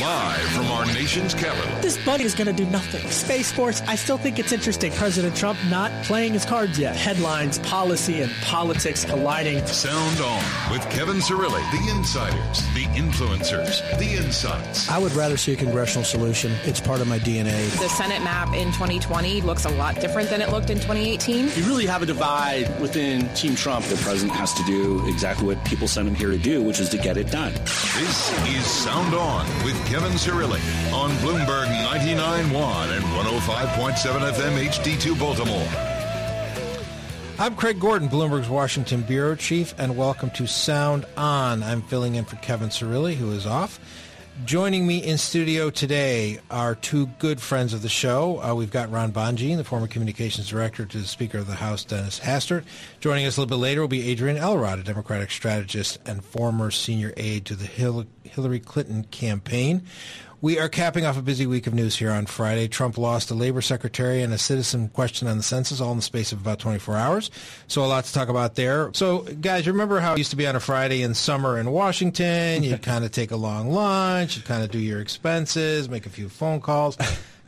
Live 0.00 0.40
from 0.52 0.69
our 0.80 0.86
nation's 0.94 1.34
capital. 1.34 1.80
This 1.82 2.02
buddy 2.06 2.24
is 2.24 2.34
going 2.34 2.46
to 2.46 2.54
do 2.54 2.64
nothing. 2.70 3.06
Space 3.10 3.52
Force, 3.52 3.82
I 3.82 3.96
still 3.96 4.16
think 4.16 4.38
it's 4.38 4.50
interesting. 4.50 4.90
President 4.92 5.36
Trump 5.36 5.58
not 5.68 5.90
playing 6.04 6.32
his 6.32 6.46
cards 6.46 6.78
yet. 6.78 6.96
Headlines, 6.96 7.58
policy, 7.58 8.22
and 8.22 8.32
politics 8.40 9.04
colliding. 9.04 9.64
Sound 9.66 10.20
On 10.20 10.72
with 10.72 10.88
Kevin 10.90 11.18
Cirilli. 11.18 11.60
The 11.70 11.94
insiders, 11.94 12.62
the 12.72 12.84
influencers, 12.96 13.98
the 13.98 14.16
insights. 14.16 14.88
I 14.88 14.96
would 14.96 15.12
rather 15.12 15.36
see 15.36 15.52
a 15.52 15.56
congressional 15.56 16.04
solution. 16.04 16.52
It's 16.64 16.80
part 16.80 17.02
of 17.02 17.08
my 17.08 17.18
DNA. 17.18 17.68
The 17.78 17.88
Senate 17.88 18.22
map 18.22 18.54
in 18.54 18.68
2020 18.68 19.42
looks 19.42 19.66
a 19.66 19.70
lot 19.70 20.00
different 20.00 20.30
than 20.30 20.40
it 20.40 20.48
looked 20.48 20.70
in 20.70 20.78
2018. 20.78 21.48
You 21.56 21.64
really 21.64 21.86
have 21.86 22.02
a 22.02 22.06
divide 22.06 22.80
within 22.80 23.28
Team 23.34 23.54
Trump. 23.54 23.84
The 23.84 23.96
president 23.96 24.34
has 24.38 24.54
to 24.54 24.64
do 24.64 25.06
exactly 25.06 25.46
what 25.46 25.62
people 25.66 25.88
sent 25.88 26.08
him 26.08 26.14
here 26.14 26.30
to 26.30 26.38
do, 26.38 26.62
which 26.62 26.80
is 26.80 26.88
to 26.88 26.96
get 26.96 27.18
it 27.18 27.30
done. 27.30 27.52
This 27.52 28.32
is 28.48 28.64
Sound 28.64 29.14
On 29.14 29.46
with 29.64 29.76
Kevin 29.86 30.12
Cirilli 30.12 30.69
on 30.92 31.10
Bloomberg 31.18 31.66
99.1 31.66 32.96
and 32.96 33.04
105.7 33.04 34.32
FM 34.32 34.66
HD2 34.68 35.18
Baltimore. 35.18 35.66
I'm 37.38 37.56
Craig 37.56 37.80
Gordon, 37.80 38.08
Bloomberg's 38.08 38.48
Washington 38.48 39.02
bureau 39.02 39.34
chief, 39.34 39.74
and 39.78 39.96
welcome 39.96 40.30
to 40.32 40.46
Sound 40.46 41.06
On. 41.16 41.62
I'm 41.62 41.80
filling 41.82 42.16
in 42.16 42.24
for 42.26 42.36
Kevin 42.36 42.68
Cirilli, 42.68 43.14
who 43.14 43.32
is 43.32 43.46
off. 43.46 43.80
Joining 44.44 44.86
me 44.86 44.98
in 44.98 45.18
studio 45.18 45.68
today 45.68 46.38
are 46.50 46.74
two 46.74 47.06
good 47.18 47.42
friends 47.42 47.74
of 47.74 47.82
the 47.82 47.90
show. 47.90 48.42
Uh, 48.42 48.54
we've 48.54 48.70
got 48.70 48.90
Ron 48.90 49.12
Bonjean, 49.12 49.58
the 49.58 49.64
former 49.64 49.86
communications 49.86 50.48
director 50.48 50.86
to 50.86 50.98
the 50.98 51.06
Speaker 51.06 51.38
of 51.38 51.46
the 51.46 51.54
House, 51.54 51.84
Dennis 51.84 52.18
Hastert. 52.20 52.64
Joining 53.00 53.26
us 53.26 53.36
a 53.36 53.40
little 53.40 53.56
bit 53.56 53.62
later 53.62 53.82
will 53.82 53.88
be 53.88 54.08
Adrian 54.08 54.38
Elrod, 54.38 54.78
a 54.78 54.82
Democratic 54.82 55.30
strategist 55.30 55.98
and 56.06 56.24
former 56.24 56.70
senior 56.70 57.12
aide 57.18 57.44
to 57.46 57.54
the 57.54 57.66
Hillary 57.66 58.60
Clinton 58.60 59.04
campaign. 59.04 59.82
We 60.42 60.58
are 60.58 60.70
capping 60.70 61.04
off 61.04 61.18
a 61.18 61.22
busy 61.22 61.46
week 61.46 61.66
of 61.66 61.74
news 61.74 61.96
here 61.96 62.10
on 62.10 62.24
Friday. 62.24 62.66
Trump 62.66 62.96
lost 62.96 63.30
a 63.30 63.34
labor 63.34 63.60
secretary 63.60 64.22
and 64.22 64.32
a 64.32 64.38
citizen 64.38 64.88
question 64.88 65.28
on 65.28 65.36
the 65.36 65.42
census 65.42 65.82
all 65.82 65.90
in 65.90 65.98
the 65.98 66.02
space 66.02 66.32
of 66.32 66.40
about 66.40 66.58
24 66.58 66.96
hours. 66.96 67.30
So 67.66 67.84
a 67.84 67.86
lot 67.86 68.06
to 68.06 68.12
talk 68.14 68.30
about 68.30 68.54
there. 68.54 68.90
So 68.94 69.18
guys, 69.18 69.66
remember 69.66 70.00
how 70.00 70.14
it 70.14 70.18
used 70.18 70.30
to 70.30 70.36
be 70.36 70.46
on 70.46 70.56
a 70.56 70.60
Friday 70.60 71.02
in 71.02 71.12
summer 71.12 71.58
in 71.58 71.70
Washington? 71.70 72.62
You'd 72.62 72.80
kind 72.82 73.04
of 73.04 73.10
take 73.10 73.32
a 73.32 73.36
long 73.36 73.70
lunch, 73.70 74.36
you'd 74.36 74.46
kind 74.46 74.62
of 74.62 74.70
do 74.70 74.78
your 74.78 75.02
expenses, 75.02 75.90
make 75.90 76.06
a 76.06 76.10
few 76.10 76.30
phone 76.30 76.62
calls 76.62 76.96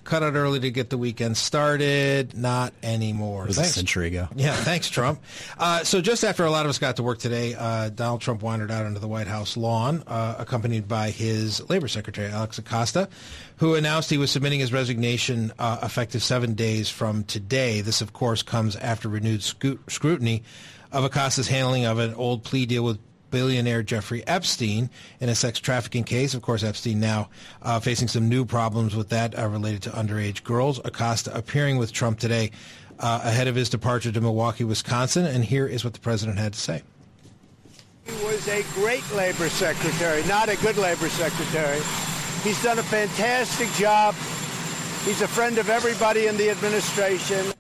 cut 0.05 0.23
out 0.23 0.35
early 0.35 0.61
to 0.61 0.71
get 0.71 0.91
the 0.91 0.99
weekend 0.99 1.37
started. 1.37 2.37
Not 2.37 2.73
anymore. 2.83 3.45
It 3.45 3.49
was 3.49 3.57
thanks. 3.57 3.71
a 3.71 3.75
century 3.75 4.09
ago. 4.09 4.29
Yeah, 4.35 4.55
thanks, 4.55 4.89
Trump. 4.91 5.23
Uh, 5.59 5.85
so 5.85 6.01
just 6.01 6.25
after 6.25 6.45
a 6.45 6.51
lot 6.51 6.67
of 6.67 6.71
us 6.71 6.79
got 6.79 6.97
to 6.97 7.03
work 7.03 7.19
today, 7.19 7.55
uh, 7.55 7.89
Donald 7.91 8.21
Trump 8.21 8.43
wandered 8.43 8.71
out 8.71 8.87
onto 8.87 8.99
the 8.99 9.09
White 9.09 9.27
House 9.27 9.57
lawn, 9.57 10.03
uh, 10.07 10.37
accompanied 10.39 10.89
by 10.89 11.11
his 11.11 11.69
labor 11.71 11.89
secretary, 11.89 12.31
Alex 12.31 12.59
Acosta, 12.59 13.09
who 13.57 13.75
announced 13.75 14.11
he 14.11 14.19
was 14.19 14.31
submitting 14.31 14.61
his 14.61 14.73
resignation 14.73 15.53
uh, 15.59 15.79
effective 15.83 16.23
seven 16.23 16.55
days 16.55 16.89
from 16.89 17.25
today. 17.25 17.81
This, 17.81 18.01
of 18.01 18.13
course, 18.13 18.43
comes 18.43 18.77
after 18.77 19.09
renewed 19.09 19.43
scrutiny 19.43 20.43
of 20.91 21.05
Acosta's 21.05 21.49
handling 21.49 21.87
of 21.87 21.99
an 21.99 22.15
old 22.15 22.45
plea 22.45 22.67
deal 22.67 22.85
with 22.85 22.99
billionaire 23.33 23.83
Jeffrey 23.83 24.25
Epstein 24.29 24.89
in 25.19 25.29
a 25.29 25.35
sex 25.35 25.59
trafficking 25.59 26.05
case. 26.05 26.35
Of 26.35 26.43
course, 26.43 26.63
Epstein 26.63 27.01
now 27.01 27.31
uh, 27.63 27.81
facing 27.81 28.07
some 28.07 28.29
new 28.29 28.45
problems 28.45 28.95
with 28.95 29.09
that 29.09 29.37
uh, 29.37 29.49
related 29.49 29.83
to 29.83 29.91
underage 29.91 30.45
girls. 30.45 30.81
Acosta 30.85 31.37
appearing 31.37 31.79
with 31.79 31.93
Trump 31.93 32.21
today 32.21 32.53
uh, 33.01 33.23
ahead 33.25 33.49
of 33.49 33.57
his 33.57 33.69
departure 33.69 34.13
to 34.13 34.21
Milwaukee, 34.21 34.63
Wisconsin. 34.63 35.27
And 35.27 35.45
here 35.45 35.67
is 35.67 35.83
what 35.83 35.95
the 35.95 36.01
president 36.01 36.39
had 36.39 36.53
to 36.53 36.61
say. 36.61 36.83
He 38.05 38.13
was 38.25 38.47
a 38.47 38.63
great 38.75 39.09
labor 39.13 39.49
secretary, 39.49 40.25
not 40.25 40.49
a 40.49 40.57
good 40.57 40.77
labor 40.77 41.09
secretary. 41.09 41.81
He's 42.43 42.63
done 42.63 42.79
a 42.79 42.83
fantastic 42.83 43.69
job. 43.73 44.15
He's 45.05 45.23
a 45.23 45.29
friend 45.29 45.59
of 45.59 45.69
everybody 45.69 46.27
in 46.27 46.37
the 46.37 46.51
administration. 46.51 47.53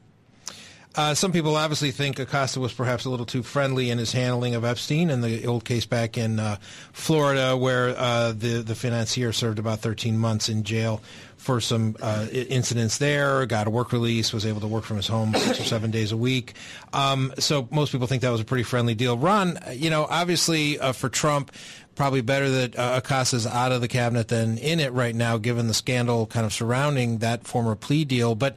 Uh, 0.95 1.15
some 1.15 1.33
people 1.33 1.57
obviously 1.57 1.91
think 1.91 2.19
Acosta 2.19 2.61
was 2.61 2.73
perhaps 2.73 3.05
a 3.07 3.11
little 3.11 3.25
too 3.25 3.43
friendly 3.43 3.91
in 3.91 3.99
his 3.99 4.13
handling 4.13 4.55
of 4.55 4.65
Epstein 4.65 5.11
and 5.11 5.25
the 5.25 5.47
old 5.47 5.65
case 5.65 5.87
back 5.87 6.19
in 6.19 6.39
uh, 6.39 6.57
Florida, 6.93 7.57
where 7.57 7.95
uh, 7.97 8.33
the 8.33 8.63
the 8.63 8.75
financier 8.75 9.33
served 9.33 9.59
about 9.59 9.81
13 9.81 10.19
months 10.19 10.49
in 10.49 10.65
jail 10.65 11.01
for 11.43 11.61
some 11.61 11.97
uh, 12.01 12.27
incidents 12.31 12.99
there. 12.99 13.45
Got 13.47 13.67
a 13.67 13.71
work 13.71 13.93
release, 13.93 14.33
was 14.33 14.47
able 14.47 14.61
to 14.61 14.69
work 14.69 14.85
from 14.85 14.97
his 14.97 15.09
home 15.09 15.35
six 15.37 15.61
or 15.61 15.65
seven 15.65 15.91
days 15.91 16.13
a 16.13 16.17
week. 16.17 16.55
Um, 16.93 17.33
so 17.39 17.67
most 17.71 17.91
people 17.91 18.07
think 18.07 18.23
that 18.23 18.31
was 18.31 18.41
a 18.41 18.45
pretty 18.45 18.63
friendly 18.63 18.95
deal. 18.95 19.19
Ron, 19.19 19.59
you 19.73 19.91
know, 19.91 20.07
obviously 20.09 20.79
uh, 20.79 20.93
for 20.93 21.09
Trump 21.09 21.51
probably 21.95 22.21
better 22.21 22.49
that 22.51 22.79
uh, 22.79 23.01
Acosta's 23.03 23.47
out 23.47 23.73
of 23.73 23.81
the 23.81 23.89
cabinet 23.89 24.29
than 24.29 24.59
in 24.59 24.81
it 24.81 24.93
right 24.93 25.15
now, 25.15 25.37
given 25.37 25.69
the 25.69 25.75
scandal 25.75 26.27
kind 26.27 26.47
of 26.47 26.53
surrounding 26.53 27.19
that 27.19 27.47
former 27.47 27.75
plea 27.75 28.05
deal. 28.05 28.35
But 28.35 28.57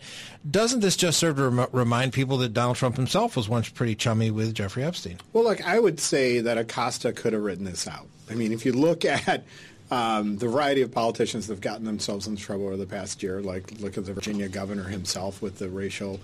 doesn't 0.50 0.80
this 0.80 0.96
just 0.96 1.20
serve 1.20 1.38
to 1.38 1.50
rem- 1.50 1.70
remind 1.72 2.14
people 2.14 2.38
that 2.38 2.54
Donald 2.54 2.78
Trump 2.78 2.96
himself 2.96 3.36
was 3.36 3.50
once 3.50 3.70
pretty 3.70 3.96
chummy 3.96 4.32
with 4.32 4.54
Jeffrey 4.54 4.84
Epstein? 4.84 5.18
Well, 5.34 5.44
look, 5.44 5.66
I 5.66 5.80
would 5.80 6.00
say 6.00 6.40
that 6.40 6.58
Acosta 6.58 7.14
could 7.14 7.34
have 7.34 7.42
written 7.42 7.66
this 7.66 7.88
out. 7.88 8.08
I 8.30 8.36
mean, 8.36 8.52
if 8.52 8.66
you 8.66 8.74
look 8.74 9.06
at 9.06 9.44
um, 9.92 10.38
the 10.38 10.48
variety 10.48 10.82
of 10.82 10.92
politicians 10.92 11.48
that 11.48 11.54
have 11.54 11.62
gotten 11.62 11.86
themselves 11.86 12.28
into 12.28 12.42
trouble 12.42 12.66
over 12.68 12.78
the 12.78 12.88
past 12.88 13.22
year, 13.22 13.42
like 13.42 13.80
look 13.80 13.98
at 13.98 14.06
the 14.06 14.14
Virginia 14.14 14.48
governor 14.48 14.84
himself 14.84 15.42
with 15.42 15.60
the 15.60 15.70
racial 15.70 16.20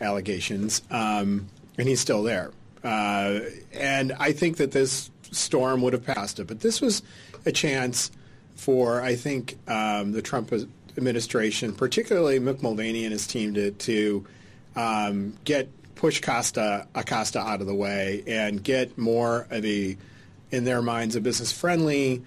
allegations, 0.00 0.82
um, 0.90 1.48
and 1.78 1.88
he's 1.88 2.00
still 2.00 2.22
there. 2.22 2.50
Uh, 2.84 3.40
and 3.72 4.12
I 4.12 4.32
think 4.32 4.58
that 4.58 4.72
this 4.72 5.10
storm 5.30 5.82
would 5.82 5.92
have 5.92 6.04
passed 6.04 6.40
it. 6.40 6.46
But 6.46 6.60
this 6.60 6.80
was 6.80 7.02
a 7.46 7.52
chance 7.52 8.10
for, 8.54 9.00
I 9.00 9.14
think, 9.14 9.56
um, 9.68 10.12
the 10.12 10.22
Trump 10.22 10.52
administration, 10.96 11.72
particularly 11.72 12.40
Mick 12.40 12.62
Mulvaney 12.62 13.04
and 13.04 13.12
his 13.12 13.26
team, 13.26 13.54
to, 13.54 13.70
to 13.70 14.26
um, 14.74 15.34
get 15.44 15.68
push 15.94 16.20
Costa 16.20 16.86
Acosta 16.94 17.40
out 17.40 17.60
of 17.60 17.66
the 17.66 17.74
way 17.74 18.22
and 18.26 18.62
get 18.62 18.96
more 18.96 19.46
of 19.50 19.64
a, 19.64 19.96
in 20.50 20.64
their 20.64 20.80
minds, 20.80 21.16
a 21.16 21.20
business 21.20 21.50
friendly 21.50 22.22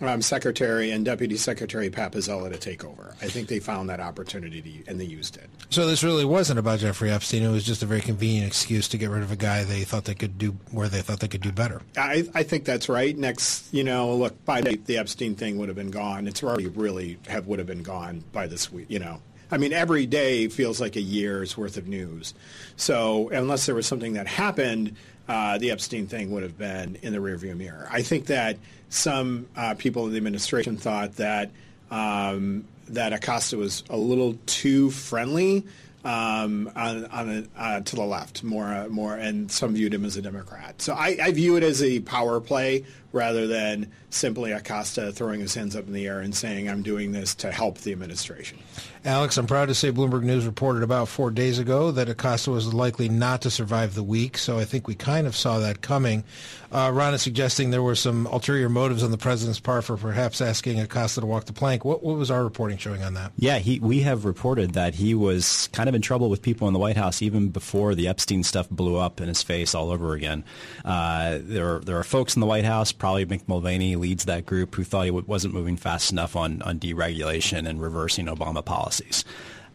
um, 0.00 0.22
Secretary 0.22 0.90
and 0.90 1.04
Deputy 1.04 1.36
Secretary 1.36 1.90
Pat 1.90 2.12
Pizzella 2.12 2.50
to 2.50 2.58
take 2.58 2.84
over. 2.84 3.14
I 3.22 3.28
think 3.28 3.48
they 3.48 3.60
found 3.60 3.88
that 3.88 4.00
opportunity 4.00 4.60
to, 4.60 4.90
and 4.90 5.00
they 5.00 5.04
used 5.04 5.36
it. 5.36 5.48
So 5.70 5.86
this 5.86 6.02
really 6.02 6.24
wasn't 6.24 6.58
about 6.58 6.80
Jeffrey 6.80 7.10
Epstein. 7.10 7.42
It 7.42 7.50
was 7.50 7.64
just 7.64 7.82
a 7.82 7.86
very 7.86 8.00
convenient 8.00 8.46
excuse 8.46 8.88
to 8.88 8.98
get 8.98 9.10
rid 9.10 9.22
of 9.22 9.32
a 9.32 9.36
guy 9.36 9.64
they 9.64 9.84
thought 9.84 10.04
they 10.04 10.14
could 10.14 10.38
do 10.38 10.56
where 10.70 10.88
they 10.88 11.00
thought 11.00 11.20
they 11.20 11.28
could 11.28 11.40
do 11.40 11.52
better. 11.52 11.82
I, 11.96 12.28
I 12.34 12.42
think 12.42 12.64
that's 12.64 12.88
right. 12.88 13.16
Next, 13.16 13.72
you 13.72 13.84
know, 13.84 14.14
look, 14.14 14.44
by 14.44 14.60
the, 14.60 14.76
the 14.76 14.98
Epstein 14.98 15.34
thing 15.34 15.56
would 15.58 15.68
have 15.68 15.76
been 15.76 15.90
gone. 15.90 16.26
It's 16.26 16.42
already 16.42 16.68
really 16.68 17.18
have 17.28 17.46
would 17.46 17.58
have 17.58 17.68
been 17.68 17.82
gone 17.82 18.24
by 18.32 18.46
this 18.46 18.70
week. 18.72 18.86
You 18.88 18.98
know, 18.98 19.20
I 19.50 19.58
mean, 19.58 19.72
every 19.72 20.06
day 20.06 20.48
feels 20.48 20.80
like 20.80 20.96
a 20.96 21.00
year's 21.00 21.56
worth 21.56 21.76
of 21.76 21.86
news. 21.86 22.34
So 22.76 23.28
unless 23.30 23.66
there 23.66 23.74
was 23.74 23.86
something 23.86 24.14
that 24.14 24.26
happened, 24.26 24.96
uh, 25.28 25.58
the 25.58 25.70
Epstein 25.70 26.06
thing 26.06 26.30
would 26.30 26.42
have 26.42 26.58
been 26.58 26.96
in 27.02 27.12
the 27.12 27.18
rearview 27.18 27.56
mirror. 27.56 27.88
I 27.90 28.02
think 28.02 28.26
that 28.26 28.58
some 28.88 29.46
uh, 29.56 29.74
people 29.74 30.06
in 30.06 30.12
the 30.12 30.16
administration 30.16 30.76
thought 30.76 31.16
that 31.16 31.50
um, 31.90 32.64
that 32.88 33.12
Acosta 33.12 33.56
was 33.56 33.82
a 33.90 33.96
little 33.96 34.38
too 34.46 34.90
friendly 34.90 35.64
um, 36.04 36.70
on, 36.76 37.04
on 37.06 37.28
a, 37.30 37.60
uh, 37.60 37.80
to 37.80 37.96
the 37.96 38.04
left, 38.04 38.44
more 38.44 38.88
more, 38.88 39.16
and 39.16 39.50
some 39.50 39.74
viewed 39.74 39.92
him 39.92 40.04
as 40.04 40.16
a 40.16 40.22
Democrat. 40.22 40.80
So 40.80 40.94
I, 40.94 41.16
I, 41.20 41.32
view 41.32 41.56
it 41.56 41.64
as 41.64 41.82
a 41.82 41.98
power 42.00 42.40
play 42.40 42.84
rather 43.16 43.46
than 43.46 43.90
simply 44.10 44.52
Acosta 44.52 45.10
throwing 45.12 45.40
his 45.40 45.54
hands 45.54 45.74
up 45.74 45.86
in 45.86 45.92
the 45.92 46.06
air 46.06 46.20
and 46.20 46.34
saying, 46.34 46.68
"I'm 46.68 46.82
doing 46.82 47.12
this 47.12 47.34
to 47.36 47.50
help 47.50 47.78
the 47.78 47.92
administration." 47.92 48.58
Alex, 49.04 49.36
I'm 49.36 49.46
proud 49.46 49.68
to 49.68 49.74
say 49.74 49.92
Bloomberg 49.92 50.24
News 50.24 50.46
reported 50.46 50.82
about 50.82 51.06
four 51.08 51.30
days 51.30 51.60
ago 51.60 51.92
that 51.92 52.08
Acosta 52.08 52.50
was 52.50 52.74
likely 52.74 53.08
not 53.08 53.42
to 53.42 53.50
survive 53.50 53.94
the 53.94 54.02
week, 54.02 54.36
so 54.36 54.58
I 54.58 54.64
think 54.64 54.88
we 54.88 54.96
kind 54.96 55.28
of 55.28 55.36
saw 55.36 55.60
that 55.60 55.80
coming. 55.80 56.24
Uh, 56.72 56.90
Ron 56.92 57.14
is 57.14 57.22
suggesting 57.22 57.70
there 57.70 57.82
were 57.82 57.94
some 57.94 58.26
ulterior 58.26 58.68
motives 58.68 59.04
on 59.04 59.12
the 59.12 59.16
president's 59.16 59.60
part 59.60 59.84
for 59.84 59.96
perhaps 59.96 60.40
asking 60.40 60.80
Acosta 60.80 61.20
to 61.20 61.26
walk 61.26 61.44
the 61.44 61.52
plank. 61.52 61.84
What, 61.84 62.02
what 62.02 62.16
was 62.16 62.32
our 62.32 62.42
reporting 62.42 62.78
showing 62.78 63.04
on 63.04 63.14
that? 63.14 63.30
Yeah, 63.38 63.58
he, 63.58 63.78
we 63.78 64.00
have 64.00 64.24
reported 64.24 64.72
that 64.72 64.96
he 64.96 65.14
was 65.14 65.68
kind 65.72 65.88
of 65.88 65.94
in 65.94 66.02
trouble 66.02 66.28
with 66.28 66.42
people 66.42 66.66
in 66.66 66.74
the 66.74 66.80
White 66.80 66.96
House 66.96 67.22
even 67.22 67.50
before 67.50 67.94
the 67.94 68.08
Epstein 68.08 68.42
stuff 68.42 68.68
blew 68.68 68.96
up 68.96 69.20
in 69.20 69.28
his 69.28 69.40
face 69.40 69.74
all 69.74 69.92
over 69.92 70.14
again. 70.14 70.42
Uh, 70.84 71.38
there, 71.40 71.78
there 71.78 71.96
are 71.96 72.04
folks 72.04 72.34
in 72.34 72.40
the 72.40 72.46
White 72.46 72.64
House, 72.64 72.90
probably 73.06 73.24
Mick 73.24 73.46
Mulvaney 73.46 73.94
leads 73.94 74.24
that 74.24 74.44
group 74.46 74.74
who 74.74 74.82
thought 74.82 75.04
he 75.04 75.12
wasn't 75.12 75.54
moving 75.54 75.76
fast 75.76 76.10
enough 76.10 76.34
on, 76.34 76.60
on 76.62 76.80
deregulation 76.80 77.64
and 77.68 77.80
reversing 77.80 78.26
Obama 78.26 78.64
policies 78.64 79.24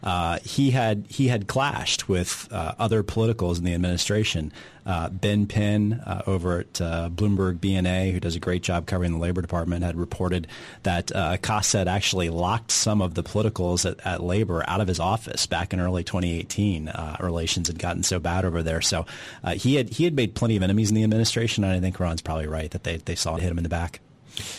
uh, 0.02 0.38
he 0.44 0.70
had 0.70 1.06
he 1.08 1.28
had 1.28 1.46
clashed 1.46 2.08
with 2.08 2.48
uh, 2.50 2.74
other 2.78 3.02
politicals 3.02 3.58
in 3.58 3.64
the 3.64 3.74
administration. 3.74 4.52
Uh, 4.84 5.08
ben 5.08 5.46
Penn 5.46 6.02
uh, 6.04 6.22
over 6.26 6.58
at 6.58 6.80
uh, 6.80 7.08
Bloomberg 7.08 7.58
BNA, 7.58 8.10
who 8.10 8.18
does 8.18 8.34
a 8.34 8.40
great 8.40 8.64
job 8.64 8.84
covering 8.84 9.12
the 9.12 9.18
Labor 9.18 9.40
Department, 9.40 9.84
had 9.84 9.96
reported 9.96 10.48
that 10.82 11.14
uh, 11.14 11.36
had 11.40 11.86
actually 11.86 12.30
locked 12.30 12.72
some 12.72 13.00
of 13.00 13.14
the 13.14 13.22
politicals 13.22 13.86
at, 13.86 14.04
at 14.04 14.20
Labor 14.20 14.64
out 14.66 14.80
of 14.80 14.88
his 14.88 14.98
office 14.98 15.46
back 15.46 15.72
in 15.72 15.78
early 15.78 16.02
2018. 16.02 16.90
relations 17.20 17.68
had 17.68 17.78
gotten 17.78 18.02
so 18.02 18.18
bad 18.18 18.44
over 18.44 18.60
there, 18.60 18.80
so 18.80 19.06
he 19.52 19.76
had 19.76 19.88
he 19.90 20.02
had 20.02 20.16
made 20.16 20.34
plenty 20.34 20.56
of 20.56 20.64
enemies 20.64 20.90
in 20.90 20.96
the 20.96 21.04
administration, 21.04 21.62
and 21.62 21.72
I 21.72 21.78
think 21.78 22.00
Ron's 22.00 22.22
probably 22.22 22.48
right 22.48 22.70
that 22.72 22.82
they 22.82 22.96
they 22.96 23.14
saw 23.14 23.36
it 23.36 23.42
hit 23.42 23.52
him 23.52 23.58
in 23.58 23.64
the 23.64 23.70
back. 23.70 24.00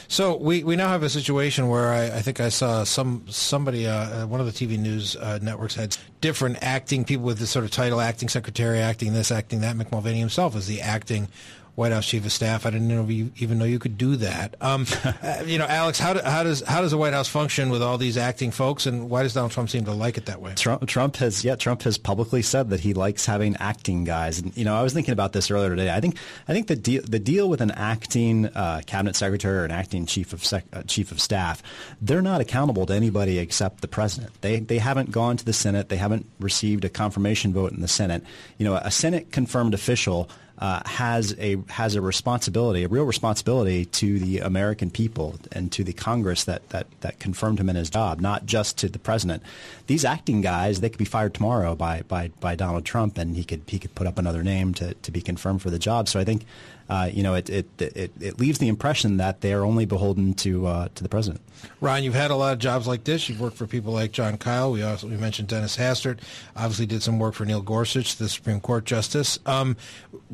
So 0.07 0.35
we, 0.35 0.63
we 0.63 0.75
now 0.75 0.89
have 0.89 1.03
a 1.03 1.09
situation 1.09 1.67
where 1.67 1.89
I, 1.89 2.05
I 2.05 2.21
think 2.21 2.39
I 2.39 2.49
saw 2.49 2.83
some 2.83 3.25
somebody 3.27 3.87
uh, 3.87 4.23
uh 4.23 4.27
one 4.27 4.39
of 4.39 4.45
the 4.45 4.51
TV 4.51 4.77
news 4.77 5.15
uh, 5.15 5.39
networks 5.41 5.75
had 5.75 5.97
different 6.21 6.57
acting 6.61 7.03
people 7.03 7.25
with 7.25 7.39
this 7.39 7.49
sort 7.49 7.65
of 7.65 7.71
title, 7.71 7.99
acting 7.99 8.29
secretary, 8.29 8.79
acting 8.79 9.13
this, 9.13 9.31
acting 9.31 9.61
that. 9.61 9.75
Mick 9.75 9.91
Mulvaney 9.91 10.19
himself 10.19 10.55
is 10.55 10.67
the 10.67 10.81
acting 10.81 11.27
White 11.75 11.91
House 11.91 12.05
chief 12.05 12.25
of 12.25 12.31
staff. 12.31 12.65
I 12.65 12.69
didn't 12.69 12.87
know 12.87 13.03
you, 13.05 13.31
even 13.37 13.57
know 13.57 13.65
you 13.65 13.79
could 13.79 13.97
do 13.97 14.15
that. 14.17 14.55
Um, 14.61 14.85
uh, 15.03 15.43
you 15.45 15.57
know, 15.57 15.65
Alex, 15.65 15.99
how, 15.99 16.13
do, 16.13 16.21
how 16.23 16.43
does 16.43 16.61
how 16.61 16.81
does 16.81 16.91
the 16.91 16.97
White 16.97 17.13
House 17.13 17.27
function 17.27 17.69
with 17.69 17.81
all 17.81 17.97
these 17.97 18.15
acting 18.15 18.51
folks, 18.51 18.85
and 18.85 19.09
why 19.09 19.23
does 19.23 19.33
Donald 19.33 19.51
Trump 19.51 19.69
seem 19.69 19.85
to 19.85 19.91
like 19.91 20.17
it 20.17 20.27
that 20.27 20.39
way? 20.39 20.53
Trump, 20.53 20.87
Trump 20.87 21.15
has 21.17 21.43
yeah, 21.43 21.55
Trump 21.55 21.81
has 21.83 21.97
publicly 21.97 22.43
said 22.43 22.69
that 22.69 22.79
he 22.79 22.93
likes 22.93 23.25
having 23.25 23.55
acting 23.57 24.03
guys. 24.03 24.39
And 24.39 24.55
you 24.55 24.65
know, 24.65 24.75
I 24.75 24.83
was 24.83 24.93
thinking 24.93 25.13
about 25.13 25.33
this 25.33 25.49
earlier 25.49 25.75
today. 25.75 25.91
I 25.91 25.99
think 25.99 26.17
I 26.47 26.53
think 26.53 26.67
the 26.67 26.75
deal 26.75 27.01
the 27.01 27.19
deal 27.19 27.49
with 27.49 27.61
an 27.61 27.71
acting 27.71 28.47
uh, 28.47 28.81
cabinet 28.85 29.15
secretary 29.15 29.57
or 29.57 29.65
an 29.65 29.71
acting 29.71 30.05
chief 30.05 30.31
of 30.31 30.45
sec, 30.45 30.65
uh, 30.73 30.83
chief 30.83 31.11
of 31.11 31.19
staff, 31.19 31.63
they're 32.01 32.21
not 32.21 32.39
accountable 32.39 32.85
to 32.85 32.93
anybody 32.93 33.39
except 33.39 33.81
the 33.81 33.87
president. 33.87 34.39
They 34.41 34.59
they 34.59 34.77
haven't 34.77 35.09
gone 35.09 35.37
to 35.37 35.45
the 35.45 35.53
Senate. 35.53 35.89
They 35.89 35.97
haven't 35.97 36.27
received 36.39 36.85
a 36.85 36.89
confirmation 36.89 37.51
vote 37.51 37.71
in 37.71 37.81
the 37.81 37.87
Senate. 37.87 38.23
You 38.59 38.65
know, 38.65 38.75
a 38.75 38.91
Senate 38.91 39.31
confirmed 39.31 39.73
official 39.73 40.29
uh, 40.59 40.81
has 40.85 41.35
a 41.39 41.57
has 41.69 41.95
a 41.95 42.01
responsibility, 42.01 42.83
a 42.83 42.87
real 42.87 43.03
responsibility 43.03 43.85
to 43.85 44.19
the 44.19 44.39
American 44.39 44.89
people 44.89 45.35
and 45.51 45.71
to 45.71 45.83
the 45.83 45.93
Congress 45.93 46.43
that 46.43 46.67
that 46.69 46.87
that 47.01 47.19
confirmed 47.19 47.59
him 47.59 47.69
in 47.69 47.75
his 47.75 47.89
job, 47.89 48.21
not 48.21 48.45
just 48.45 48.77
to 48.77 48.87
the 48.87 48.99
president. 48.99 49.41
These 49.87 50.05
acting 50.05 50.41
guys, 50.41 50.79
they 50.79 50.89
could 50.89 50.99
be 50.99 51.05
fired 51.05 51.33
tomorrow 51.33 51.75
by 51.75 52.03
by, 52.07 52.29
by 52.39 52.55
Donald 52.55 52.85
Trump, 52.85 53.17
and 53.17 53.35
he 53.35 53.43
could 53.43 53.63
he 53.67 53.79
could 53.79 53.95
put 53.95 54.07
up 54.07 54.17
another 54.17 54.43
name 54.43 54.73
to, 54.75 54.93
to 54.93 55.11
be 55.11 55.21
confirmed 55.21 55.61
for 55.61 55.69
the 55.69 55.79
job. 55.79 56.07
So 56.07 56.19
I 56.19 56.23
think 56.23 56.45
uh, 56.89 57.09
you 57.11 57.23
know, 57.23 57.33
it, 57.35 57.49
it, 57.49 57.81
it, 57.81 58.11
it, 58.19 58.39
leaves 58.39 58.59
the 58.59 58.67
impression 58.67 59.17
that 59.17 59.41
they 59.41 59.53
are 59.53 59.63
only 59.63 59.85
beholden 59.85 60.33
to 60.33 60.67
uh, 60.67 60.87
to 60.95 61.03
the 61.03 61.09
president. 61.09 61.41
Ron, 61.79 62.03
you've 62.03 62.13
had 62.13 62.29
a 62.29 62.35
lot 62.35 62.53
of 62.53 62.59
jobs 62.59 62.87
like 62.87 63.05
this. 63.05 63.29
You've 63.29 63.39
worked 63.39 63.55
for 63.55 63.65
people 63.65 63.93
like 63.93 64.11
Jon 64.11 64.37
Kyl. 64.37 64.71
We 64.71 64.83
also 64.83 65.07
we 65.07 65.15
mentioned 65.15 65.47
Dennis 65.47 65.77
Hastert. 65.77 66.19
Obviously, 66.55 66.85
did 66.85 67.01
some 67.01 67.19
work 67.19 67.35
for 67.35 67.45
Neil 67.45 67.61
Gorsuch, 67.61 68.17
the 68.17 68.27
Supreme 68.27 68.59
Court 68.59 68.85
justice. 68.85 69.39
Um, 69.45 69.77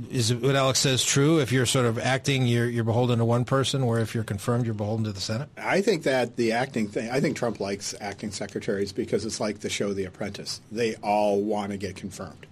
is 0.09 0.33
what 0.33 0.55
Alex 0.55 0.79
says 0.79 1.03
true? 1.03 1.39
If 1.39 1.51
you're 1.51 1.67
sort 1.67 1.85
of 1.85 1.99
acting, 1.99 2.47
you're 2.47 2.69
you're 2.69 2.83
beholden 2.83 3.19
to 3.19 3.25
one 3.25 3.45
person, 3.45 3.85
where 3.85 3.99
if 3.99 4.15
you're 4.15 4.23
confirmed, 4.23 4.65
you're 4.65 4.73
beholden 4.73 5.05
to 5.05 5.11
the 5.11 5.21
Senate. 5.21 5.49
I 5.57 5.81
think 5.81 6.03
that 6.03 6.35
the 6.35 6.53
acting 6.53 6.87
thing. 6.87 7.09
I 7.11 7.19
think 7.19 7.37
Trump 7.37 7.59
likes 7.59 7.93
acting 8.01 8.31
secretaries 8.31 8.91
because 8.91 9.23
it's 9.23 9.39
like 9.39 9.59
the 9.59 9.69
show 9.69 9.93
The 9.93 10.05
Apprentice. 10.05 10.61
They 10.71 10.95
all 10.95 11.41
want 11.41 11.71
to 11.71 11.77
get 11.77 11.95
confirmed. 11.95 12.47